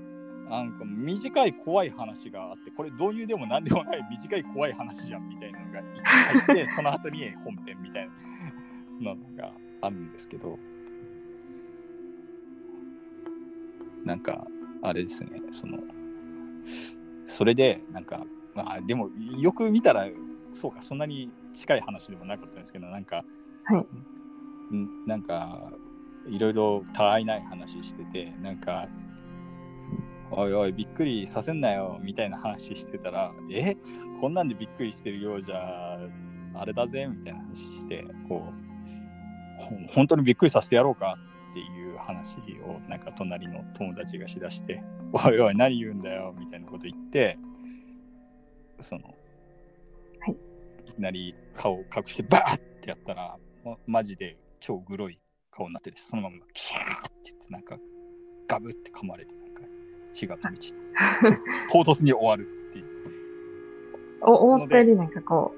[0.49, 8.11] なんか短い怖い話があって、これ導入でも何でもない短い怖い話じゃんみたいなのが入ってて、 その後に本編みたいな
[8.99, 10.57] のがあるんですけど、
[14.03, 14.47] なんか
[14.81, 15.79] あれですね、その、
[17.25, 20.07] それでなんか、まあでもよく見たら、
[20.51, 23.23] そうか、そんなに近い話でもなかったんですけど、なんか、
[23.65, 24.75] はい。
[24.75, 25.71] んなんか
[26.27, 28.87] いろいろたわいない話しててなんか
[30.29, 33.75] おいおいびっくりさせんなよみたいな話してたらえ
[34.19, 35.97] こんなんでびっくりしてるようじゃ
[36.53, 38.66] あれだぜみたいな話してこうほ
[39.89, 41.17] 本当にびっくりさせてやろうか
[41.51, 44.81] っていう話をなんか隣の友達がしだして
[45.11, 47.37] おいおい何言うんだよみたいなこと言って
[48.79, 49.01] その、
[50.19, 50.37] はい、
[50.87, 55.19] いきなり顔を隠してバーってやったらまマジで超グロい
[55.51, 57.77] 顔になっててそのままキャーって言ってなんか
[58.47, 59.63] ガブって噛まれてなんか
[60.13, 60.87] 血が飛び散って
[61.73, 62.85] 唐突に終わるっていう。
[64.21, 65.53] お思ったよりなんかこ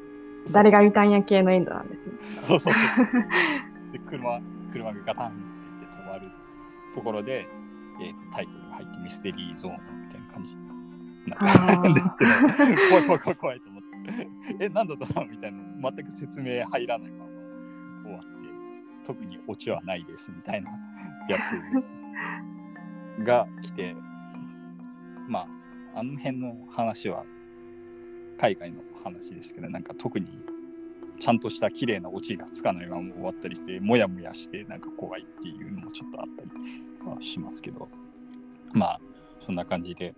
[0.46, 2.14] う、誰が見たんや系のエンドなんですね。
[2.48, 2.84] そうそうそう
[3.92, 4.40] で車
[4.72, 5.38] 車がガタンって
[5.82, 6.32] 言って止まる
[6.96, 7.48] ところで、
[8.02, 10.56] えーとタイトルが入ってミステリーゾーンみたいな感じ
[11.28, 12.32] なんですけど
[12.90, 13.90] 怖い怖い怖い怖いと思って。
[14.60, 17.32] えなんだったのみたいな全く説明入らないまま
[18.04, 18.28] 終わって
[19.06, 20.72] 特にオチはないですみたいな
[21.28, 23.96] やつが来て
[25.28, 25.48] ま
[25.94, 27.24] ああの辺の話は
[28.40, 30.28] 海外の話ですけどなんか特に
[31.20, 36.50] ちゃんとした綺麗なオチがつかないまま終わったりしてもやもやしてなんか怖いっていうのもちょっとあったり
[37.10, 37.88] はしますけど
[38.74, 39.02] まあ
[39.42, 40.16] そんな感じで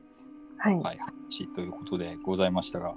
[0.63, 0.75] はい。
[0.75, 2.93] はい、話ということでございましたが、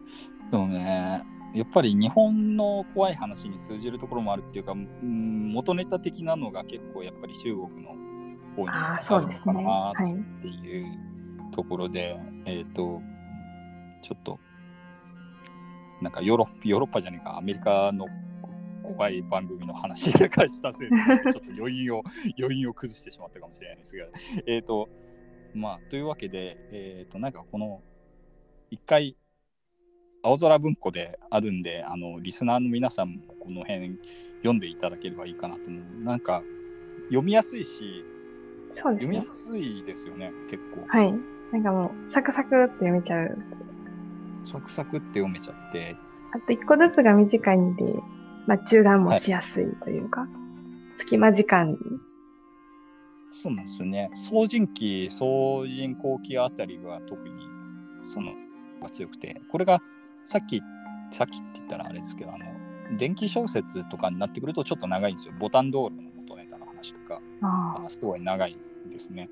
[0.50, 1.24] でもね、
[1.54, 7.94] やっぱり日本の怖い話に通じるところもあるっていうか、うん元ネタ的なのが結構やっぱり中国の
[8.54, 9.38] 方にあるの。
[9.38, 10.42] かなっはい。
[10.42, 10.86] ていう
[11.52, 13.00] ところで、えっ、と、
[14.02, 14.38] ちょっと、
[16.04, 18.06] なんかヨーロッパ、ヨーロッパじゃねえか、アメリカの
[18.82, 22.02] 怖い番組の話で返したせいで、 ちょっと余韻を、
[22.38, 24.06] 余韻を崩してしまったかもしれないですが、
[24.46, 24.90] えっ、と、
[25.54, 27.80] まあ、というわけで、えっ、と、なんかこの、
[28.70, 29.16] 一回、
[30.22, 33.98] 青空文庫であるんで、あの、リスナーの皆さんもこの辺
[34.38, 36.04] 読んでいただければいいかなと思う。
[36.04, 36.42] なんか、
[37.04, 38.04] 読みやすいし、
[38.74, 39.22] ね読みや。
[39.22, 40.86] すいですよね、結構。
[40.86, 41.14] はい。
[41.52, 43.38] なんかもう、サクサクって読めちゃう。
[44.44, 45.96] サクサクって読めちゃって、
[46.32, 47.84] あと一個ずつが短いんで、
[48.46, 50.26] まあ中断もしやすいというか、
[50.98, 51.78] 隙間時間に。
[53.32, 54.10] そうなんですよね。
[54.14, 57.34] 総人気、総人口期あたりが特に
[58.04, 58.32] その
[58.80, 59.80] が強くて、これが
[60.24, 60.62] さっき、
[61.10, 62.44] さっきって言ったらあれですけど、あの、
[62.96, 65.34] 電気小説とかになってくるとちょっと長いんですよ。
[65.38, 68.56] ボタン道路の元ネタの話とか、ああすごい長い
[68.90, 69.28] ですね。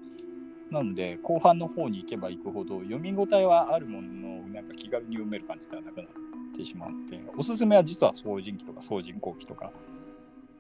[0.71, 6.07] なので、後半の方に行けば行くほど、読み応えはあるものの、なんか気軽に読める感じではなくなっ
[6.57, 9.73] てしまうので、おすすめは実は送人機とか送人後期とか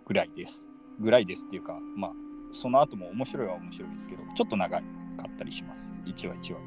[0.06, 0.64] ぐらいです。
[0.98, 2.12] ぐらいですっていうか、まあ、
[2.52, 4.84] その後も面白いは面白いですけど、ちょっと長か
[5.28, 5.90] ったりします。
[6.06, 6.60] 1話1話。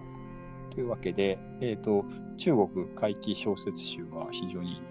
[0.71, 2.03] というわけで、えっ、と、
[2.37, 4.81] 中国怪奇小説集は非常に、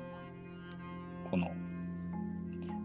[1.31, 1.51] この、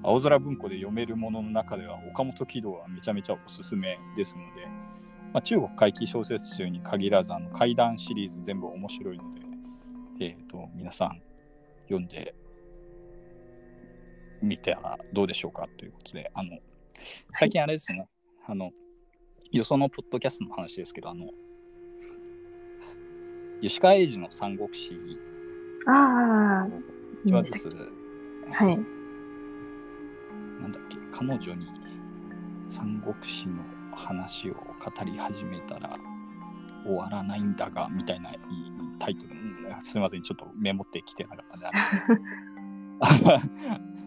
[0.03, 4.65] 青空文庫で読めるものの中では、岡本喜道はめちゃめちゃおすすめですので、
[5.33, 9.38] まあ、中国怪奇小説集に限らず、あの怪談シリーズ全部面白いので、
[10.19, 11.21] えっ、と、皆さん
[11.83, 12.35] 読んで
[14.41, 16.57] みてはどうでしょうかということで、あの、
[17.33, 18.05] 最近あれですね、
[18.45, 18.71] あの、
[19.51, 21.29] よそのポッドキャストの話ですけど、あの、
[23.61, 24.91] 吉川英治の三国志、
[25.87, 25.91] あ。
[25.91, 26.67] ああ。
[27.25, 27.67] 一話ずつ、
[28.53, 28.77] はい。
[30.61, 31.65] なんだっけ、彼女に
[32.67, 33.63] 三国志の
[33.95, 35.97] 話を語り始めたら
[36.85, 38.31] 終わらないんだが、みたいな
[38.99, 41.67] タイトル、うんすみません、ちょっとメモってきてなかったんで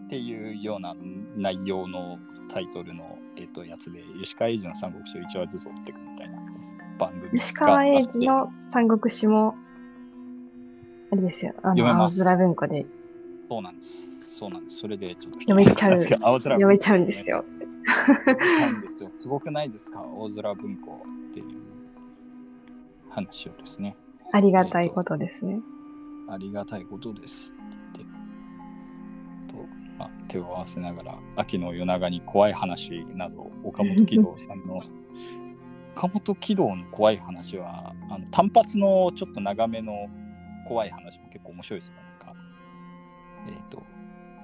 [0.05, 0.95] っていうような
[1.35, 2.19] 内容の
[2.49, 6.41] タイトルの、えっとやつで、吉川英治の三国志を一話ずつ追っていくみたいな
[6.99, 7.37] 番組があって。
[7.37, 9.55] 石川英治の三国志も、
[11.11, 11.53] あれですよ。
[11.63, 12.85] あの、青空文庫で
[13.49, 14.13] そうなんです。
[14.25, 14.77] そうなんです。
[14.77, 17.41] それでちょっと読めちゃう読めちゃうんですよ。
[17.43, 19.09] 読めちゃうんですよ。
[19.15, 19.99] すごくないですか？
[19.99, 21.45] 青空文庫っていう
[23.09, 23.95] 話をですね。
[24.33, 25.59] ありがたいことですね。
[26.27, 27.99] ありがたいことですって。
[27.99, 29.63] と
[29.99, 34.81] まあ、手を合わせながら、秋の夜長に怖い話など、岡本喜道さんの
[35.95, 40.09] 岡本喜道の怖い話は、あの単発のちょっと長めの
[40.67, 41.93] 怖い話も結構面白いですよ。
[41.95, 42.35] なんか、
[43.49, 43.83] えっ、と、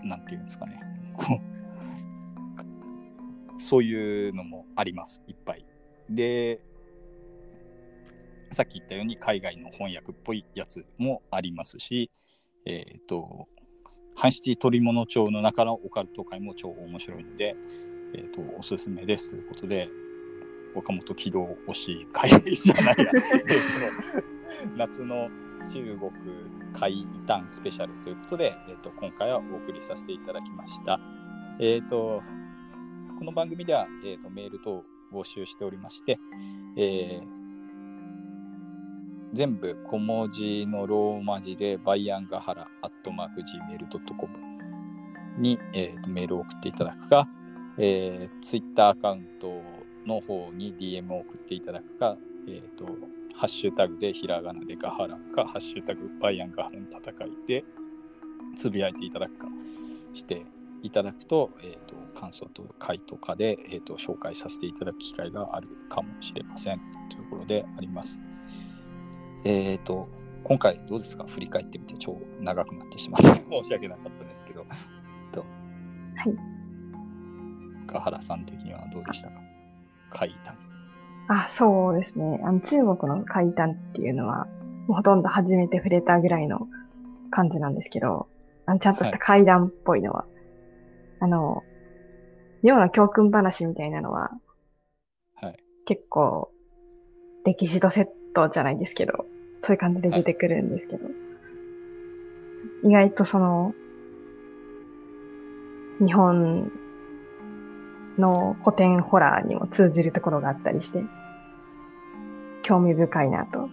[0.03, 0.79] なんていうんですかね。
[3.57, 5.65] そういうのもあります、いっぱい。
[6.11, 6.61] で、
[8.51, 12.11] さっき言ったように海外の翻訳っぽいやつもありますし、
[12.65, 13.47] えっ、と、
[14.15, 17.55] 半七鳥物帳の中のオカルト界も超面白いので、
[18.15, 19.89] えっ、と、おすすめですということで、
[20.75, 25.29] 岡本喜道推し会じゃないや、 えーと夏の
[25.73, 26.11] 中国
[26.73, 30.99] 怪異談スペシャルということで、えー、と今回はお送りさせていただきました。
[31.59, 32.21] えっ、と、
[33.17, 36.17] この番組では、えー、とメール等を募集しておりまして、
[36.77, 37.38] えー
[39.33, 44.33] 全部小文字のローマ字でバイアンガハラアットマーク Gmail.com
[45.37, 47.27] に、えーとメールを送っていただくか、
[47.77, 49.61] えー、Twitter アカウント
[50.05, 52.85] の方に DM を送っていただくか、えー、と
[53.35, 57.63] ハッシュタグでひらがなでガハラか、ハッシュタグバイアンガハラの戦いで
[58.57, 59.47] つぶやいていただくか
[60.13, 60.45] して
[60.81, 66.79] いただくと、えー、と感想と回とかで、えー、と紹介させていただく機会があるかもしれません
[67.09, 68.19] というところであります。
[69.45, 70.07] えっ、と、
[70.43, 71.25] 今回どうですか？
[71.25, 74.65] 振り返ってみて超長くなってしまって 申し訳なかったですけど、
[75.31, 75.41] と
[76.15, 76.35] はい。
[77.87, 79.35] ガハラさん的にはどうでしたか？
[80.11, 80.55] 怪談。
[81.27, 82.39] あ、そうですね。
[82.43, 82.87] あの、中国
[83.19, 84.45] の怪談っていうのは、
[84.87, 86.67] もうほとんど初めて触れたぐらいの
[87.29, 88.27] 感じなんですけど、
[88.65, 90.25] あのちゃんとした怪談っぽいのは、
[91.19, 91.63] あの、
[92.63, 94.31] 妙な教訓話みたいなのは、
[95.35, 95.57] はい。
[95.85, 96.51] 結構、
[97.45, 99.25] 歴史とセットじゃないですけど、
[99.63, 101.09] そういう感じで出てくるんですけど、
[102.83, 103.73] 意外とその、
[105.99, 106.71] 日本
[108.17, 111.03] の古典ホラーにも通じるところがあったりして、
[112.63, 113.69] 興味深いなと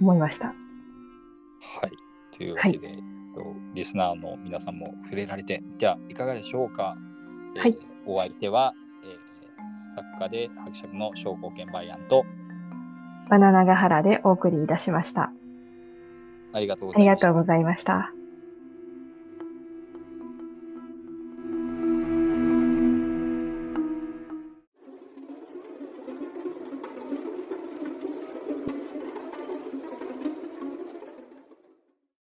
[0.00, 0.48] 思いました。
[0.48, 0.54] は
[1.86, 2.36] い。
[2.36, 2.96] というわけで、えっ
[3.34, 6.96] と、リスナーの皆さんも触れられて、ではいかがでしょうか、
[7.56, 7.78] えーはい。
[8.04, 8.81] お相手は、えー
[9.96, 12.24] 作家で伯爵の商工券バイアンと、
[13.28, 15.32] バナナガハラでお送りいたしました。
[16.52, 16.66] あり。
[17.06, 18.12] がとうございました。